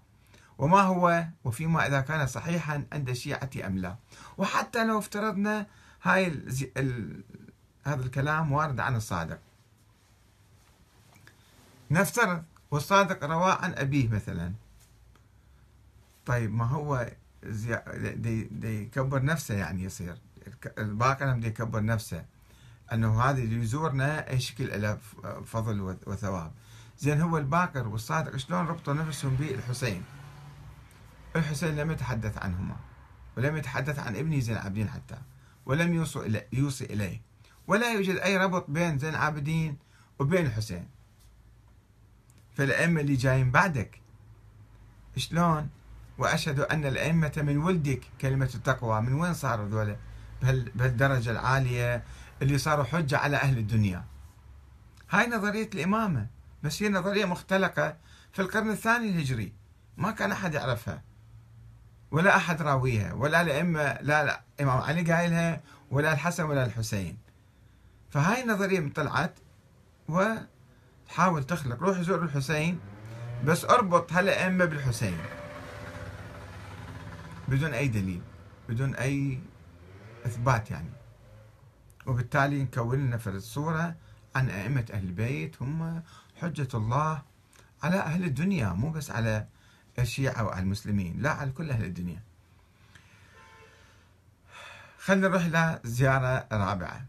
وما 0.58 0.80
هو 0.80 1.24
وفيما 1.44 1.86
إذا 1.86 2.00
كان 2.00 2.26
صحيحا 2.26 2.84
عند 2.92 3.08
الشيعة 3.08 3.50
أم 3.66 3.78
لا. 3.78 3.96
وحتى 4.38 4.84
لو 4.84 4.98
افترضنا 4.98 5.66
هاي 6.02 6.26
ال... 6.26 6.48
ال... 6.76 7.20
هذا 7.84 8.02
الكلام 8.04 8.52
وارد 8.52 8.80
عن 8.80 8.96
الصادق. 8.96 9.38
نفترض 11.90 12.44
والصادق 12.70 13.24
رواه 13.24 13.54
عن 13.54 13.74
أبيه 13.74 14.08
مثلا. 14.08 14.52
طيب 16.26 16.54
ما 16.54 16.64
هو. 16.64 17.10
دي... 17.42 18.48
يكبر 18.82 19.24
نفسه 19.24 19.54
يعني 19.54 19.82
يصير. 19.82 20.16
الباقر 20.78 21.32
دي 21.32 21.46
يكبر 21.46 21.84
نفسه. 21.84 22.24
أنه 22.92 23.22
هذا 23.22 23.38
اللي 23.38 23.62
يزورنا 23.62 24.30
اي 24.30 24.40
شكل 24.40 24.82
له 24.82 24.98
فضل 25.44 25.96
وثواب. 26.06 26.52
زين 26.98 27.20
هو 27.20 27.38
الباقر 27.38 27.88
والصادق 27.88 28.36
شلون 28.36 28.66
ربطوا 28.66 28.94
نفسهم 28.94 29.34
بالحسين؟ 29.34 30.02
الحسين 31.36 31.76
لم 31.76 31.90
يتحدث 31.90 32.38
عنهما 32.38 32.76
ولم 33.36 33.56
يتحدث 33.56 33.98
عن 33.98 34.16
ابنه 34.16 34.40
زين 34.40 34.56
العابدين 34.56 34.88
حتى 34.88 35.18
ولم 35.66 35.94
يوصي 35.94 36.42
يوصي 36.52 36.84
إليه 36.84 37.20
ولا 37.66 37.92
يوجد 37.92 38.16
أي 38.16 38.36
ربط 38.36 38.70
بين 38.70 38.98
زين 38.98 39.10
العابدين 39.10 39.76
وبين 40.18 40.46
الحسين. 40.46 40.88
فالأئمة 42.54 43.00
اللي 43.00 43.14
جايين 43.14 43.50
بعدك 43.50 44.00
شلون 45.16 45.68
وأشهد 46.20 46.60
أن 46.60 46.86
الأئمة 46.86 47.32
من 47.36 47.58
ولدك 47.58 48.00
كلمة 48.20 48.50
التقوى. 48.54 49.00
من 49.00 49.12
وين 49.12 49.34
صاروا 49.34 49.68
ذولا؟ 49.68 49.96
بهالدرجة 50.74 51.30
العالية 51.30 52.02
اللي 52.42 52.58
صاروا 52.58 52.84
حجة 52.84 53.18
على 53.18 53.36
أهل 53.36 53.58
الدنيا. 53.58 54.04
هاي 55.10 55.26
نظرية 55.26 55.70
الإمامة. 55.74 56.26
بس 56.62 56.82
هي 56.82 56.88
نظرية 56.88 57.24
مختلقة 57.24 57.96
في 58.32 58.42
القرن 58.42 58.70
الثاني 58.70 59.08
الهجري. 59.08 59.52
ما 59.96 60.10
كان 60.10 60.32
أحد 60.32 60.54
يعرفها. 60.54 61.02
ولا 62.10 62.36
أحد 62.36 62.62
راويها. 62.62 63.12
ولا 63.12 63.40
الأئمة 63.40 63.98
لا 64.00 64.24
لا 64.24 64.42
إمام 64.60 64.78
علي 64.78 65.12
قايلها 65.12 65.60
ولا 65.90 66.12
الحسن 66.12 66.44
ولا 66.44 66.64
الحسين. 66.64 67.18
فهاي 68.10 68.42
النظرية 68.42 68.92
طلعت 68.92 69.34
وتحاول 70.08 71.44
تخلق. 71.44 71.82
روح 71.82 72.00
زور 72.00 72.22
الحسين 72.22 72.80
بس 73.44 73.64
أربط 73.64 74.12
هالأئمة 74.12 74.64
بالحسين. 74.64 75.18
بدون 77.50 77.74
أي 77.74 77.88
دليل 77.88 78.22
بدون 78.68 78.94
أي 78.94 79.40
إثبات 80.26 80.70
يعني. 80.70 80.90
وبالتالي 82.06 82.62
نكون 82.62 82.98
لنا 82.98 83.16
فرد 83.16 83.38
صورة 83.38 83.94
عن 84.34 84.50
أئمة 84.50 84.84
أهل 84.92 85.04
البيت 85.04 85.62
هم 85.62 86.02
حجة 86.40 86.68
الله 86.74 87.22
على 87.82 87.96
أهل 87.96 88.24
الدنيا 88.24 88.68
مو 88.68 88.90
بس 88.90 89.10
على 89.10 89.46
الشيعة 89.98 90.44
وعلى 90.44 90.60
المسلمين 90.60 91.22
لا 91.22 91.30
على 91.30 91.50
كل 91.50 91.70
أهل 91.70 91.84
الدنيا. 91.84 92.22
خلينا 94.98 95.28
نروح 95.28 95.44
إلى 95.44 95.80
زيارة 95.84 96.46
رابعة. 96.52 97.06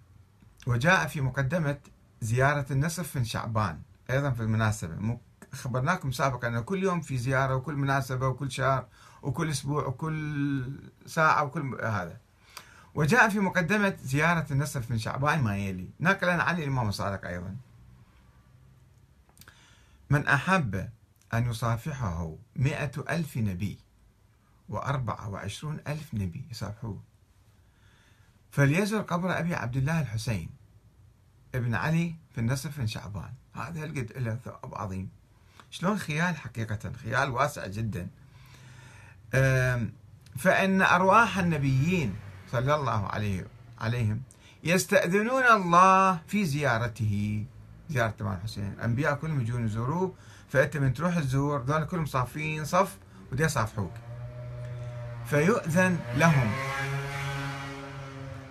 وجاء 0.67 1.07
في 1.07 1.21
مقدمة 1.21 1.77
زيارة 2.21 2.65
النصف 2.71 3.17
من 3.17 3.25
شعبان 3.25 3.81
أيضا 4.09 4.31
في 4.31 4.41
المناسبة. 4.41 5.17
خبرناكم 5.53 6.11
سابقا 6.11 6.47
أن 6.47 6.59
كل 6.59 6.83
يوم 6.83 7.01
في 7.01 7.17
زيارة 7.17 7.55
وكل 7.55 7.75
مناسبة 7.75 8.27
وكل 8.27 8.51
شهر 8.51 8.87
وكل 9.21 9.49
أسبوع 9.49 9.85
وكل 9.85 10.79
ساعة 11.05 11.43
وكل 11.43 11.85
هذا. 11.85 12.17
وجاء 12.95 13.29
في 13.29 13.39
مقدمة 13.39 13.97
زيارة 14.03 14.45
النصف 14.51 14.91
من 14.91 14.97
شعبان 14.97 15.41
ما 15.41 15.57
يلي 15.57 15.89
نقلا 15.99 16.43
عن 16.43 16.57
الإمام 16.57 16.89
الصادق 16.89 17.25
أيضا. 17.25 17.55
من 20.09 20.27
أحب 20.27 20.89
أن 21.33 21.49
يصافحه 21.49 22.35
مئة 22.55 22.91
ألف 23.09 23.37
نبي 23.37 23.79
وأربعة 24.69 25.29
وعشرون 25.29 25.79
ألف 25.87 26.13
نبي 26.13 26.45
يصافحوه. 26.51 27.01
فليزر 28.51 29.01
قبر 29.01 29.39
أبي 29.39 29.55
عبد 29.55 29.77
الله 29.77 30.01
الحسين 30.01 30.49
ابن 31.55 31.75
علي 31.75 32.15
في 32.31 32.41
النصف 32.41 32.79
من 32.79 32.87
شعبان. 32.87 33.33
هذا 33.53 33.83
القد 33.83 34.11
له 34.17 34.35
ثواب 34.35 34.75
عظيم. 34.75 35.09
شلون 35.69 35.97
خيال 35.97 36.35
حقيقة؟ 36.35 36.91
خيال 36.91 37.29
واسع 37.29 37.67
جدا. 37.67 38.09
فإن 40.37 40.81
أرواح 40.81 41.37
النبيين 41.37 42.15
صلى 42.51 42.75
الله 42.75 43.07
عليه 43.07 43.47
عليهم 43.79 44.21
يستأذنون 44.63 45.43
الله 45.43 46.19
في 46.27 46.45
زيارته. 46.45 47.45
زيارة 47.89 48.13
الإمام 48.19 48.37
الحسين. 48.37 48.73
الأنبياء 48.73 49.15
كلهم 49.15 49.41
يجون 49.41 49.65
يزوروه 49.65 50.13
فأنت 50.49 50.77
من 50.77 50.93
تروح 50.93 51.19
تزور 51.19 51.61
ذول 51.61 51.85
كلهم 51.85 52.05
صافين 52.05 52.65
صف 52.65 52.97
ودي 53.31 53.43
يصافحوك. 53.43 53.93
فيؤذن 55.25 55.99
لهم. 56.15 56.51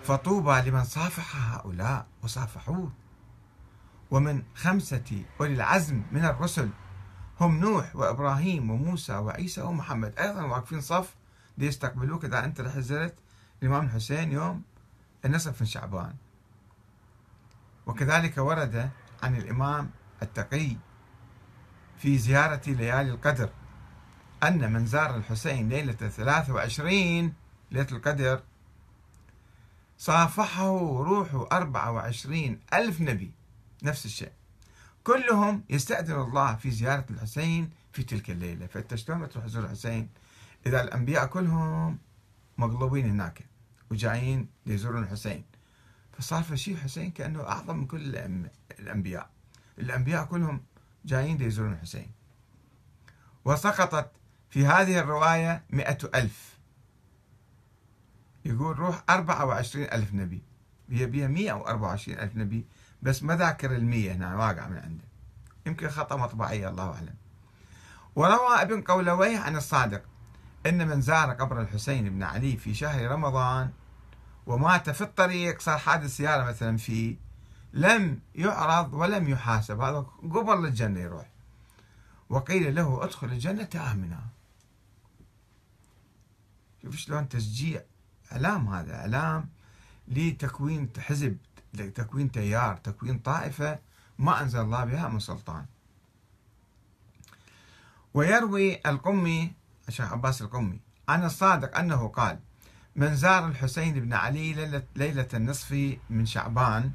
فطوبى 0.05 0.71
لمن 0.71 0.85
صافح 0.85 1.55
هؤلاء 1.55 2.07
وصافحوه. 2.23 2.93
ومن 4.11 4.43
خمسة 4.55 5.23
أولي 5.40 5.55
العزم 5.55 6.03
من 6.12 6.25
الرسل 6.25 6.69
هم 7.40 7.61
نوح 7.61 7.96
وإبراهيم 7.96 8.70
وموسى 8.70 9.16
وعيسى 9.16 9.62
ومحمد. 9.62 10.18
أيضا 10.18 10.42
واقفين 10.42 10.81
صف 10.81 11.14
ليستقبلوك 11.59 12.24
إذا 12.24 12.44
أنت 12.44 12.61
رح 12.61 12.79
زرت 12.79 13.14
الإمام 13.62 13.85
الحسين 13.85 14.33
يوم 14.33 14.62
النصف 15.24 15.61
من 15.61 15.66
شعبان. 15.66 16.14
وكذلك 17.87 18.38
ورد 18.38 18.90
عن 19.22 19.37
الإمام 19.37 19.90
التقي 20.22 20.76
في 21.98 22.18
زيارة 22.18 22.62
ليالي 22.66 23.11
القدر 23.11 23.50
أن 24.42 24.72
من 24.72 24.87
زار 24.87 25.16
الحسين 25.16 25.68
ليلة 25.68 25.92
23 25.92 27.35
ليلة 27.70 27.87
القدر 27.92 28.42
صافحه 29.98 30.79
روح 31.03 31.35
24 31.53 32.61
ألف 32.74 33.00
نبي. 33.00 33.33
نفس 33.83 34.05
الشيء. 34.07 34.33
كلهم 35.11 35.64
يستأذن 35.70 36.20
الله 36.20 36.57
في 36.57 36.70
زيارة 36.70 37.05
الحسين 37.11 37.70
في 37.92 38.03
تلك 38.03 38.31
الليلة. 38.31 38.66
فأنت 38.66 38.94
شلون 38.94 39.29
تروح 39.29 39.46
تزور 39.46 39.64
الحسين. 39.64 40.09
إذا 40.66 40.83
الأنبياء 40.83 41.27
كلهم 41.27 41.99
مقلوبين 42.59 43.11
هناك 43.11 43.44
وجايين 43.90 44.49
ليزورون 44.66 45.03
الحسين. 45.03 45.44
فصار 46.12 46.42
في 46.42 46.57
شيء 46.57 46.77
حسين 46.77 47.11
كأنه 47.11 47.42
أعظم 47.42 47.77
من 47.77 47.87
كل 47.87 48.16
الأنبياء. 48.79 49.31
الأنبياء 49.79 50.25
كلهم 50.25 50.61
جايين 51.05 51.37
ليزورون 51.37 51.73
الحسين. 51.73 52.11
وسقطت 53.44 54.11
في 54.51 54.66
هذه 54.66 54.99
الرواية 54.99 55.64
مئة 55.70 55.99
ألف. 56.14 56.59
يقول 58.44 58.79
روح 58.79 59.05
أربعة 59.11 59.44
وعشرين 59.44 59.92
ألف 59.92 60.14
نبي. 60.14 60.42
هي 60.90 61.07
بها 61.07 61.27
مئة 61.27 61.53
وأربعة 61.53 61.88
وعشرين 61.88 62.18
ألف 62.18 62.37
نبي. 62.37 62.64
بس 63.03 63.23
ما 63.23 63.37
ذاكر 63.37 63.77
المية 63.77 64.13
هنا 64.13 64.37
واقع 64.37 64.69
من 64.69 64.79
عنده 64.79 65.05
يمكن 65.67 65.89
خطأ 65.89 66.17
مطبعية 66.17 66.69
الله 66.69 66.95
أعلم. 66.95 67.15
وروى 68.17 68.63
ابن 68.63 68.83
قولويه 68.83 69.39
عن 69.39 69.57
الصادق 69.57 70.03
أن 70.67 70.89
من 70.89 71.01
زار 71.01 71.31
قبر 71.31 71.61
الحسين 71.61 72.11
بن 72.11 72.23
علي 72.23 72.57
في 72.57 72.75
شهر 72.75 73.11
رمضان 73.11 73.71
ومات 74.47 74.91
في 74.91 75.01
الطريق 75.01 75.61
صار 75.61 75.79
حادث 75.79 76.17
سيارة 76.17 76.45
مثلا 76.45 76.77
فيه 76.77 77.17
لم 77.73 78.21
يعرض 78.35 78.95
ولم 78.95 79.29
يحاسب. 79.29 79.81
هذا 79.81 80.07
قبل 80.23 80.67
الجنة 80.67 81.01
يروح. 81.01 81.31
وقيل 82.29 82.75
له 82.75 83.05
ادخل 83.05 83.27
الجنة 83.27 83.69
آمنا. 83.93 84.21
شوف 86.83 86.97
شلون 86.97 87.29
تشجيع 87.29 87.83
إعلام 88.33 88.69
هذا 88.69 88.95
إعلام 88.95 89.49
لتكوين 90.09 90.89
حزب 90.99 91.37
تكوين 91.76 92.33
تيار 92.33 92.76
تكوين 92.76 93.18
طائفة 93.18 93.78
ما 94.18 94.42
أنزل 94.42 94.61
الله 94.61 94.85
بها 94.85 95.09
من 95.09 95.20
سلطان. 95.20 95.66
ويروي 98.14 98.80
القمي 98.87 99.52
الشيخ 99.88 100.12
عباس 100.12 100.42
القمي 100.42 100.80
عن 101.09 101.24
الصادق 101.24 101.78
أنه 101.78 102.09
قال 102.09 102.38
من 102.96 103.14
زار 103.16 103.46
الحسين 103.48 104.00
بن 104.00 104.12
علي 104.12 104.52
ليلة, 104.96 105.28
النصف 105.35 105.96
من 106.11 106.26
شعبان 106.26 106.90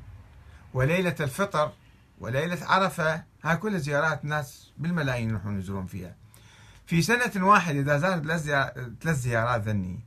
وليلة 0.74 1.16
الفطر 1.20 1.72
وليلة 2.20 2.66
عرفة 2.66 3.24
هاي 3.44 3.58
كلها 3.58 3.78
زيارات 3.78 4.24
الناس 4.24 4.72
بالملايين 4.78 5.30
يروحون 5.30 5.60
يزورون 5.60 5.86
فيها. 5.86 6.16
في 6.86 7.02
سنة 7.02 7.48
واحدة 7.48 7.80
إذا 7.80 7.98
زار 7.98 8.20
ثلاث 9.02 9.18
زيارات 9.18 9.62
ذني 9.62 10.00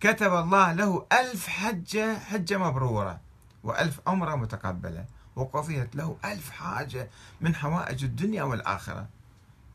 كتب 0.00 0.34
الله 0.34 0.72
له 0.72 1.06
ألف 1.12 1.48
حجة 1.48 2.18
حجة 2.18 2.58
مبرورة. 2.58 3.20
وألف 3.62 4.00
عمرة 4.06 4.36
متقبلة 4.36 5.04
وقضيت 5.36 5.96
له 5.96 6.16
ألف 6.24 6.50
حاجة 6.50 7.10
من 7.40 7.54
حوائج 7.54 8.04
الدنيا 8.04 8.42
والآخرة. 8.42 9.08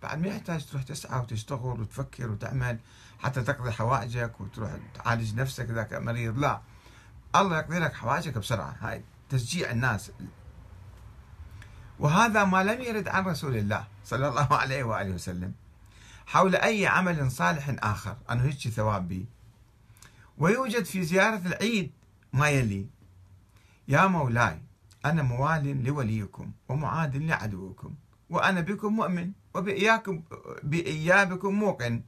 بعد 0.03 0.19
ما 0.19 0.27
يحتاج 0.27 0.65
تروح 0.65 0.83
تسعى 0.83 1.19
وتشتغل 1.19 1.81
وتفكر 1.81 2.31
وتعمل 2.31 2.79
حتى 3.19 3.41
تقضي 3.43 3.71
حوائجك 3.71 4.41
وتروح 4.41 4.71
تعالج 4.93 5.35
نفسك 5.35 5.69
إذا 5.69 5.99
مريض. 5.99 6.37
لا 6.37 6.61
الله 7.35 7.57
يقضي 7.57 7.79
لك 7.79 7.93
حوائجك 7.93 8.37
بسرعة. 8.37 8.75
هاي 8.79 9.03
تشجيع 9.29 9.71
الناس. 9.71 10.11
وهذا 11.99 12.45
ما 12.45 12.63
لم 12.63 12.81
يرد 12.81 13.07
عن 13.07 13.25
رسول 13.25 13.55
الله 13.55 13.87
صلى 14.05 14.27
الله 14.27 14.47
عليه 14.53 14.83
وآله 14.83 15.11
وسلم 15.11 15.53
حول 16.25 16.55
أي 16.55 16.87
عمل 16.87 17.31
صالح 17.31 17.75
آخر. 17.79 18.17
أنه 18.31 18.43
هيك 18.43 18.67
ثواب 18.67 19.25
ويوجد 20.37 20.85
في 20.85 21.03
زيارة 21.03 21.41
العيد 21.45 21.91
ما 22.33 22.49
يلي. 22.49 22.94
يا 23.87 24.07
مولاي 24.07 24.61
أنا 25.05 25.23
موال 25.23 25.83
لوليكم 25.83 26.51
ومعاد 26.69 27.15
لعدوكم 27.15 27.93
وأنا 28.29 28.61
بكم 28.61 28.95
مؤمن 28.95 29.31
وبإياكم 29.53 30.23
بإيابكم 30.63 31.53
موقن. 31.53 32.01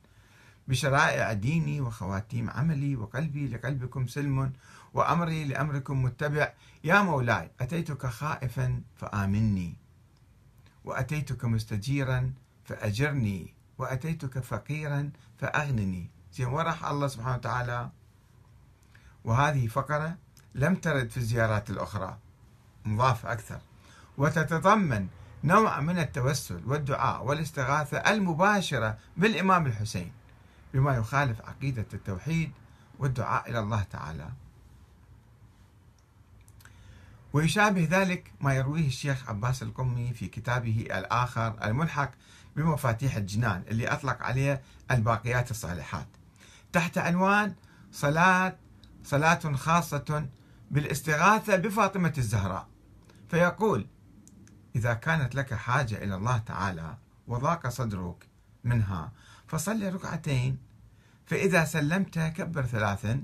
بشرائع 0.68 1.34
ديني 1.34 1.82
وخواتيم 1.82 2.50
عملي 2.50 2.96
وقلبي 2.96 3.48
لقلبكم 3.48 4.08
سلم 4.08 4.54
وأمري 4.94 5.44
لأمركم 5.44 6.04
متبع. 6.04 6.54
يا 6.84 7.02
مولاي 7.02 7.52
أتيتك 7.62 8.06
خائفا 8.06 8.82
فآمني 8.96 9.76
وأتيتك 10.86 11.46
مستجيرا 11.46 12.34
فأجرني 12.66 13.54
وأتيتك 13.78 14.40
فقيرا 14.40 15.12
فأغنني. 15.38 16.10
زين 16.34 16.48
وراح 16.48 16.86
الله 16.86 17.08
سبحانه 17.08 17.36
وتعالى؟ 17.36 17.90
وهذه 19.24 19.68
فقرة 19.68 20.18
لم 20.58 20.76
ترد 20.76 21.10
في 21.10 21.17
الزيارات 21.17 21.70
الأخرى. 21.70 22.17
مضافة 22.86 23.32
أكثر. 23.32 23.60
وتتضمن 24.17 25.08
نوع 25.43 25.80
من 25.80 26.00
التوسل 26.00 26.62
والدعاء 26.65 27.26
والاستغاثة 27.26 27.98
المباشرة 27.98 28.98
بالإمام 29.17 29.65
الحسين 29.65 30.12
بما 30.74 30.96
يخالف 30.96 31.41
عقيدة 31.41 31.86
التوحيد 31.93 32.52
والدعاء 33.00 33.50
إلى 33.50 33.60
الله 33.60 33.84
تعالى. 33.84 34.30
ويشابه 37.34 37.88
ذلك 37.91 38.32
ما 38.41 38.54
يرويه 38.54 38.88
الشيخ 38.88 39.30
عباس 39.30 39.63
القمي 39.63 40.13
في 40.13 40.28
كتابه 40.28 40.88
الآخر 40.91 41.56
الملحق 41.63 42.12
بمفاتيح 42.56 43.15
الجنان 43.15 43.63
اللي 43.67 43.88
أطلق 43.88 44.22
عليه 44.24 44.62
الباقيات 44.91 45.52
الصالحات. 45.52 46.08
تحت 46.74 46.98
عنوان 46.98 47.56
صلاة 47.91 48.56
صلاة 49.04 49.54
خاصة 49.54 50.28
بالاستغاثة 50.72 51.56
بفاطمة 51.56 52.14
الزهراء 52.18 52.68
فيقول 53.30 53.88
إذا 54.76 54.94
كانت 54.94 55.36
لك 55.36 55.54
حاجة 55.54 56.04
إلى 56.04 56.16
الله 56.16 56.38
تعالى 56.38 56.98
وضاق 57.28 57.68
صدرك 57.68 58.28
منها 58.64 59.12
فصل 59.48 59.94
ركعتين. 59.94 60.58
فإذا 61.26 61.66
سلمت 61.66 62.20
كبر 62.20 62.66
ثلاثا 62.66 63.24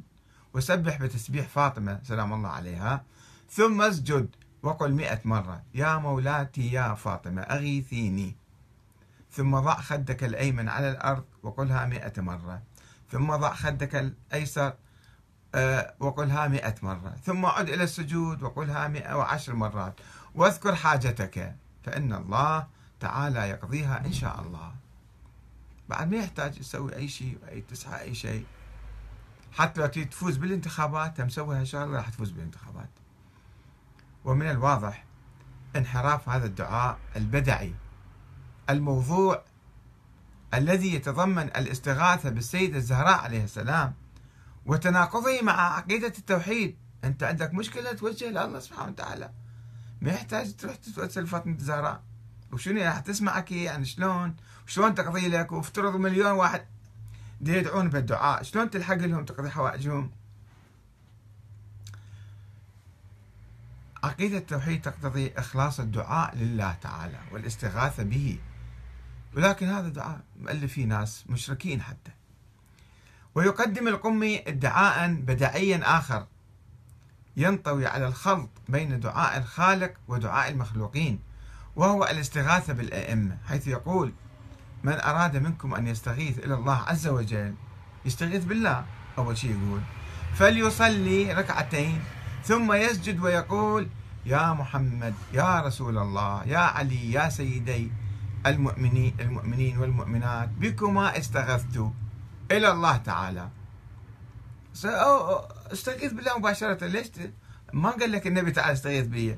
وسبح 0.54 1.02
بتسبيح 1.02 1.48
فاطمة 1.48 2.00
سلام 2.04 2.34
الله 2.34 2.50
عليها 2.50 3.04
ثم 3.50 3.82
اسجد 3.82 4.36
وقل 4.64 4.92
مئة 4.94 5.20
مرة 5.26 5.64
يا 5.74 5.98
مولاتي 5.98 6.72
يا 6.72 6.94
فاطمة 6.94 7.42
أغيثيني. 7.42 8.36
ثم 9.32 9.60
ضع 9.60 9.82
خدك 9.82 10.24
الأيمن 10.24 10.70
على 10.70 10.92
الأرض 10.92 11.26
وقلها 11.44 11.86
مئة 11.86 12.22
مرة. 12.22 12.62
ثم 13.12 13.36
ضع 13.36 13.54
خدك 13.54 13.96
الأيسر 13.96 14.74
وقلها 16.00 16.48
مئة 16.48 16.76
مرة. 16.82 17.16
ثم 17.26 17.46
عد 17.46 17.70
إلى 17.70 17.84
السجود 17.84 18.44
وقلها 18.44 18.88
مئة 18.88 19.18
وعشر 19.18 19.56
مرات. 19.56 19.94
واذكر 20.36 20.76
حاجتك 20.76 21.56
فإن 21.84 22.14
الله 22.14 22.68
تعالى 23.00 23.50
يقضيها 23.50 24.06
إن 24.06 24.14
شاء 24.14 24.42
الله. 24.42 24.76
بعد 25.90 26.12
ما 26.12 26.18
يحتاج 26.18 26.58
يسوي 26.58 26.96
أي 26.96 27.08
شيء 27.08 27.38
أي 27.50 27.62
تسعى 27.62 28.02
أي 28.02 28.16
شيء. 28.16 28.46
حتى 29.52 29.82
لو 29.82 29.88
تفوز 29.88 30.38
بالانتخابات 30.38 31.20
إن 31.20 31.30
شاء 31.30 31.46
الله 31.46 31.98
راح 31.98 32.10
تفوز 32.10 32.32
بالانتخابات. 32.32 32.90
ومن 34.26 34.50
الواضح 34.50 35.04
انحراف 35.76 36.30
هذا 36.30 36.46
الدعاء 36.46 36.98
البدعي. 37.16 37.74
الموضوع 38.70 39.44
الذي 40.54 40.96
يتضمن 40.96 41.44
الاستغاثة 41.44 42.30
بالسيدة 42.30 42.78
الزهراء 42.78 43.20
عليه 43.20 43.44
السلام 43.44 43.94
وتناقضه 44.66 45.42
مع 45.42 45.78
عقيدة 45.78 46.14
التوحيد. 46.18 46.78
أنت 47.04 47.24
عندك 47.24 47.54
مشكلة 47.54 47.94
توجه 47.94 48.30
لله 48.30 48.60
سبحانه 48.60 48.92
وتعالى. 48.92 49.32
ما 50.02 50.12
يحتاج 50.12 50.56
تروح 50.56 50.76
تتوسل 50.76 51.28
فاطمة 51.28 51.56
الزهراء 51.56 52.04
وشنو 52.52 52.82
راح 52.82 53.00
تسمعك؟ 53.00 53.52
يعني 53.52 53.86
شلون؟ 53.86 54.36
شلون 54.66 54.96
تقضي 54.96 55.28
لك؟ 55.28 55.52
وافترض 55.52 55.96
مليون 55.96 56.32
واحد 56.32 56.66
يدعون 57.42 57.90
بالدعاء. 57.90 58.44
شلون 58.44 58.70
تلحق 58.70 58.96
لهم 58.96 59.26
تقضي 59.26 59.50
حوائجهم؟ 59.50 60.12
عقيدة 64.04 64.38
التوحيد 64.38 64.82
تقتضي 64.82 65.34
إخلاص 65.38 65.80
الدعاء 65.80 66.36
لله 66.36 66.74
تعالى 66.82 67.20
والاستغاثة 67.32 68.04
به. 68.04 68.40
ولكن 69.36 69.68
هذا 69.68 69.90
دعاء 69.90 70.22
مؤلف 70.40 70.74
فيه 70.74 70.86
ناس 70.86 71.24
مشركين 71.30 71.82
حتى. 71.82 72.12
ويقدم 73.36 73.88
القمي 73.88 74.48
ادعاء 74.48 75.14
بدعيا 75.14 75.98
آخر. 75.98 76.28
ينطوي 77.38 77.88
على 77.88 78.08
الخلط 78.08 78.50
بين 78.70 79.00
دعاء 79.00 79.38
الخالق 79.38 79.94
ودعاء 80.08 80.52
المخلوقين 80.52 81.20
وهو 81.76 82.04
الاستغاثة 82.04 82.74
بالأئمة 82.74 83.38
حيث 83.48 83.68
يقول 83.68 84.14
من 84.84 84.94
أراد 84.94 85.38
منكم 85.38 85.76
أن 85.76 85.88
يستغيث 85.88 86.40
إلى 86.40 86.54
الله 86.54 86.78
عز 86.88 87.08
وجل 87.08 87.56
يستغيث 88.06 88.46
بالله؟ 88.46 88.86
أول 89.18 89.38
شيء 89.38 89.52
يقول. 89.52 89.82
فليصلي 90.36 91.34
ركعتين 91.34 92.02
ثم 92.44 92.74
يسجد 92.74 93.20
ويقول 93.20 93.88
يا 94.26 94.54
محمد 94.54 95.14
يا 95.34 95.62
رسول 95.62 95.98
الله 95.98 96.44
يا 96.44 96.58
علي 96.58 97.12
يا 97.12 97.30
سيدي 97.30 97.92
المؤمنين 98.46 99.14
المؤمنين 99.20 99.78
والمؤمنات 99.78 100.50
بكما 100.50 101.18
استغثت. 101.18 101.92
إلى 102.52 102.72
الله 102.72 102.98
تعالى. 102.98 103.50
استغيث 105.72 106.14
بالله 106.14 106.38
مباشرة. 106.38 106.88
ليش 106.88 107.08
ما 107.74 107.90
قال 107.90 108.12
لك 108.12 108.28
النبي 108.28 108.52
تعالى 108.52 108.74
استغيث 108.74 109.08
بي؟ 109.08 109.38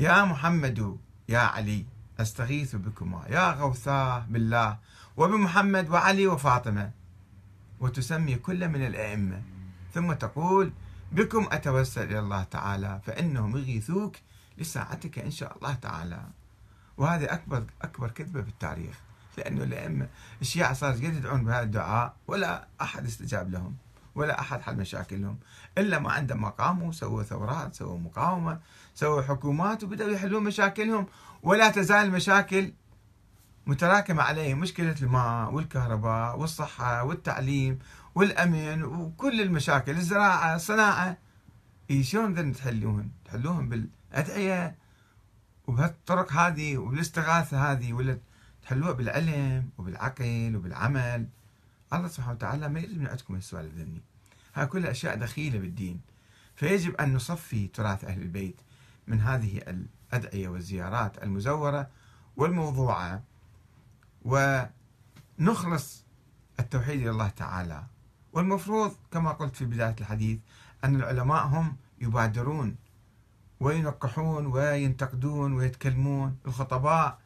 يا 0.00 0.24
محمد 0.24 0.98
يا 1.28 1.38
علي 1.38 1.86
أستغيث 2.20 2.76
بكما. 2.76 3.24
يا 3.28 3.50
غوثاه 3.50 4.26
بالله 4.28 4.78
وبمحمد 5.16 5.90
وعلي 5.90 6.26
وفاطمة. 6.26 6.90
وتسمي 7.80 8.34
كل 8.34 8.68
من 8.68 8.86
الأئمة. 8.86 9.42
ثم 9.94 10.12
تقول 10.12 10.72
بكم 11.12 11.48
أتوسل 11.52 12.02
إلى 12.02 12.18
الله 12.18 12.42
تعالى؟ 12.42 13.00
فإنهم 13.06 13.56
يغيثوك 13.56 14.16
لساعتك 14.58 15.18
إن 15.18 15.30
شاء 15.30 15.56
الله 15.56 15.74
تعالى. 15.74 16.22
وهذه 16.96 17.24
أكبر 17.24 17.64
أكبر 17.82 18.10
كذبة 18.10 18.42
في 18.42 18.48
التاريخ. 18.48 19.00
لأنه 19.38 19.64
الأئمة 19.64 20.08
الشيعة 20.40 20.72
صار 20.72 20.94
يدعون 20.94 21.44
بهذا 21.44 21.62
الدعاء 21.62 22.16
ولا 22.26 22.68
أحد 22.80 23.06
استجاب 23.06 23.50
لهم 23.50 23.76
ولا 24.14 24.40
أحد 24.40 24.60
حل 24.60 24.76
مشاكلهم 24.76 25.38
إلا 25.78 25.98
ما 25.98 26.12
عندما 26.12 26.48
قاموا 26.48 26.92
سووا 26.92 27.22
ثورات 27.22 27.74
سووا 27.74 27.98
مقاومة 27.98 28.60
سووا 28.94 29.22
حكومات 29.22 29.84
وبدأوا 29.84 30.10
يحلون 30.10 30.44
مشاكلهم 30.44 31.06
ولا 31.42 31.70
تزال 31.70 32.06
المشاكل 32.06 32.72
متراكمة 33.66 34.22
عليهم 34.22 34.60
مشكلة 34.60 34.96
الماء 35.02 35.54
والكهرباء 35.54 36.38
والصحة 36.38 37.04
والتعليم 37.04 37.78
والأمن 38.14 38.84
وكل 38.84 39.40
المشاكل 39.40 39.96
الزراعة 39.96 40.56
الصناعة. 40.56 41.16
إيه 41.90 42.02
شلون 42.02 42.32
بدنا 42.32 42.52
تحلوهن؟ 42.52 43.08
تحلوهن 43.24 43.68
بالأدعية 43.68 44.76
وبهالطرق 45.66 46.32
هذه 46.32 46.76
وبالاستغاثة 46.76 47.72
هذه 47.72 47.92
ولا 47.92 48.18
تحلوها 48.64 48.92
بالعلم 48.92 49.70
وبالعقل 49.78 50.56
وبالعمل. 50.56 51.28
الله 51.92 52.08
سبحانه 52.08 52.32
وتعالى 52.32 52.68
ما 52.68 52.80
يريد 52.80 52.98
من 52.98 53.06
عندكم 53.06 53.34
السوالف 53.34 53.74
ذني 53.74 54.02
هاي 54.54 54.66
كلها 54.66 54.90
أشياء 54.90 55.16
دخيلة 55.16 55.58
بالدين. 55.58 56.00
فيجب 56.56 56.94
أن 56.94 57.14
نصفي 57.14 57.68
تراث 57.68 58.04
أهل 58.04 58.22
البيت 58.22 58.60
من 59.06 59.20
هذه 59.20 59.58
الأدعية 60.12 60.48
والزيارات 60.48 61.22
المزورة 61.22 61.90
والموضوعة 62.36 63.22
ونخلص 64.24 66.04
التوحيد 66.60 67.00
إلى 67.00 67.10
الله 67.10 67.28
تعالى. 67.28 67.84
والمفروض 68.32 68.96
كما 69.12 69.32
قلت 69.32 69.56
في 69.56 69.64
بداية 69.64 69.96
الحديث 70.00 70.38
أن 70.84 70.96
العلماء 70.96 71.46
هم 71.46 71.76
يبادرون 72.00 72.76
وينقحون 73.60 74.46
وينتقدون 74.46 75.52
ويتكلمون. 75.52 76.36
الخطباء 76.46 77.23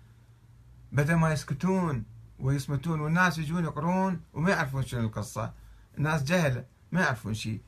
بدل 0.93 1.15
ما 1.15 1.33
يسكتون 1.33 2.05
ويصمتون 2.39 3.01
والناس 3.01 3.39
يجون 3.39 3.65
يقرون 3.65 4.21
وما 4.35 4.51
يعرفون 4.51 4.87
شنو 4.87 5.01
القصة. 5.01 5.53
الناس 5.99 6.23
جهلة 6.23 6.65
ما 6.93 7.01
يعرفون 7.01 7.35
شيء 7.35 7.61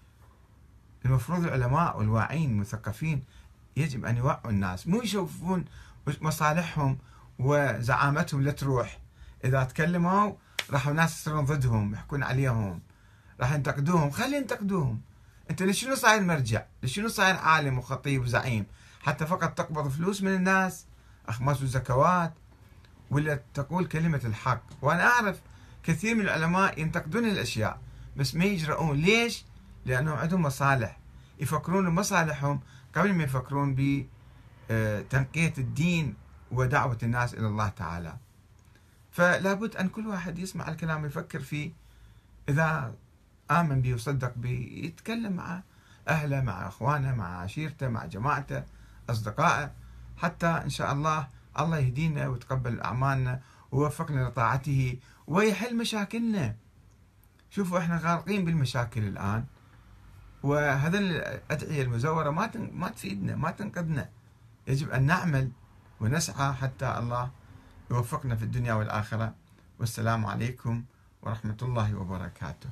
المفروض 1.04 1.44
العلماء 1.44 1.98
والواعين 1.98 2.50
المثقفين 2.50 3.24
يجب 3.76 4.04
أن 4.04 4.16
يوعوا 4.16 4.50
الناس. 4.50 4.88
مو 4.88 5.02
يشوفون 5.02 5.64
مصالحهم 6.20 6.98
وزعامتهم 7.38 8.42
لا 8.42 8.50
تروح. 8.50 8.98
إذا 9.44 9.64
تكلموا 9.64 10.32
راح 10.70 10.88
الناس 10.88 11.20
يصيرون 11.20 11.44
ضدهم 11.44 11.94
يحكون 11.94 12.22
عليهم. 12.22 12.80
راح 13.40 13.52
ينتقدوهم. 13.52 14.10
خلي 14.10 14.36
ينتقدوهم. 14.36 15.00
أنت 15.50 15.62
لشنو 15.62 15.94
صاير 15.94 16.22
مرجع؟ 16.22 16.64
لشنو 16.82 17.08
صاير 17.08 17.36
عالم 17.36 17.78
وخطيب 17.78 18.22
وزعيم؟ 18.22 18.66
حتى 19.00 19.26
فقط 19.26 19.58
تقبض 19.58 19.88
فلوس 19.88 20.22
من 20.22 20.34
الناس. 20.34 20.86
أخماس 21.28 21.62
وزكوات. 21.62 22.34
ولا 23.10 23.40
تقول 23.54 23.86
كلمة 23.86 24.20
الحق. 24.24 24.62
وأنا 24.82 25.06
أعرف 25.06 25.40
كثير 25.82 26.14
من 26.14 26.20
العلماء 26.20 26.80
ينتقدون 26.80 27.24
الأشياء 27.24 27.80
بس 28.16 28.34
ما 28.34 28.44
يجرؤون. 28.44 28.96
ليش؟ 28.96 29.44
لأنهم 29.86 30.16
عندهم 30.16 30.42
مصالح. 30.42 30.98
يفكرون 31.40 31.90
بمصالحهم 31.90 32.60
قبل 32.94 33.12
ما 33.12 33.24
يفكرون 33.24 33.74
بتنقية 33.74 35.54
الدين 35.58 36.14
ودعوة 36.50 36.98
الناس 37.02 37.34
إلى 37.34 37.46
الله 37.46 37.68
تعالى. 37.68 38.16
فلا 39.12 39.54
بد 39.54 39.76
أن 39.76 39.88
كل 39.88 40.06
واحد 40.06 40.38
يسمع 40.38 40.68
الكلام 40.68 41.02
ويفكر 41.02 41.40
فيه. 41.40 41.72
إذا 42.48 42.94
آمن 43.50 43.80
به 43.82 43.94
وصدق 43.94 44.32
به 44.36 44.70
يتكلم 44.84 45.32
مع 45.32 45.62
أهله 46.08 46.40
مع 46.40 46.68
أخوانه 46.68 47.14
مع 47.14 47.40
عشيرته 47.40 47.88
مع 47.88 48.06
جماعته 48.06 48.64
أصدقائه 49.10 49.72
حتى 50.16 50.46
إن 50.46 50.70
شاء 50.70 50.92
الله 50.92 51.28
الله 51.58 51.78
يهدينا 51.78 52.28
ويتقبل 52.28 52.80
أعمالنا 52.80 53.40
ويوفقنا 53.72 54.28
لطاعته 54.28 54.98
ويحل 55.26 55.76
مشاكلنا. 55.76 56.56
شوفوا 57.50 57.78
إحنا 57.78 58.00
غارقين 58.02 58.44
بالمشاكل 58.44 59.04
الآن. 59.04 59.44
وهذا 60.42 60.98
الأدعية 60.98 61.82
المزورة 61.82 62.30
ما 62.30 62.50
ما 62.72 62.88
تفيدنا 62.88 63.36
ما 63.36 63.50
تنقذنا. 63.50 64.08
يجب 64.66 64.90
أن 64.90 65.02
نعمل 65.02 65.50
ونسعى 66.00 66.52
حتى 66.52 66.98
الله 66.98 67.30
يوفقنا 67.90 68.36
في 68.36 68.42
الدنيا 68.42 68.74
والآخرة. 68.74 69.34
والسلام 69.78 70.26
عليكم 70.26 70.84
ورحمة 71.22 71.56
الله 71.62 71.94
وبركاته. 71.94 72.70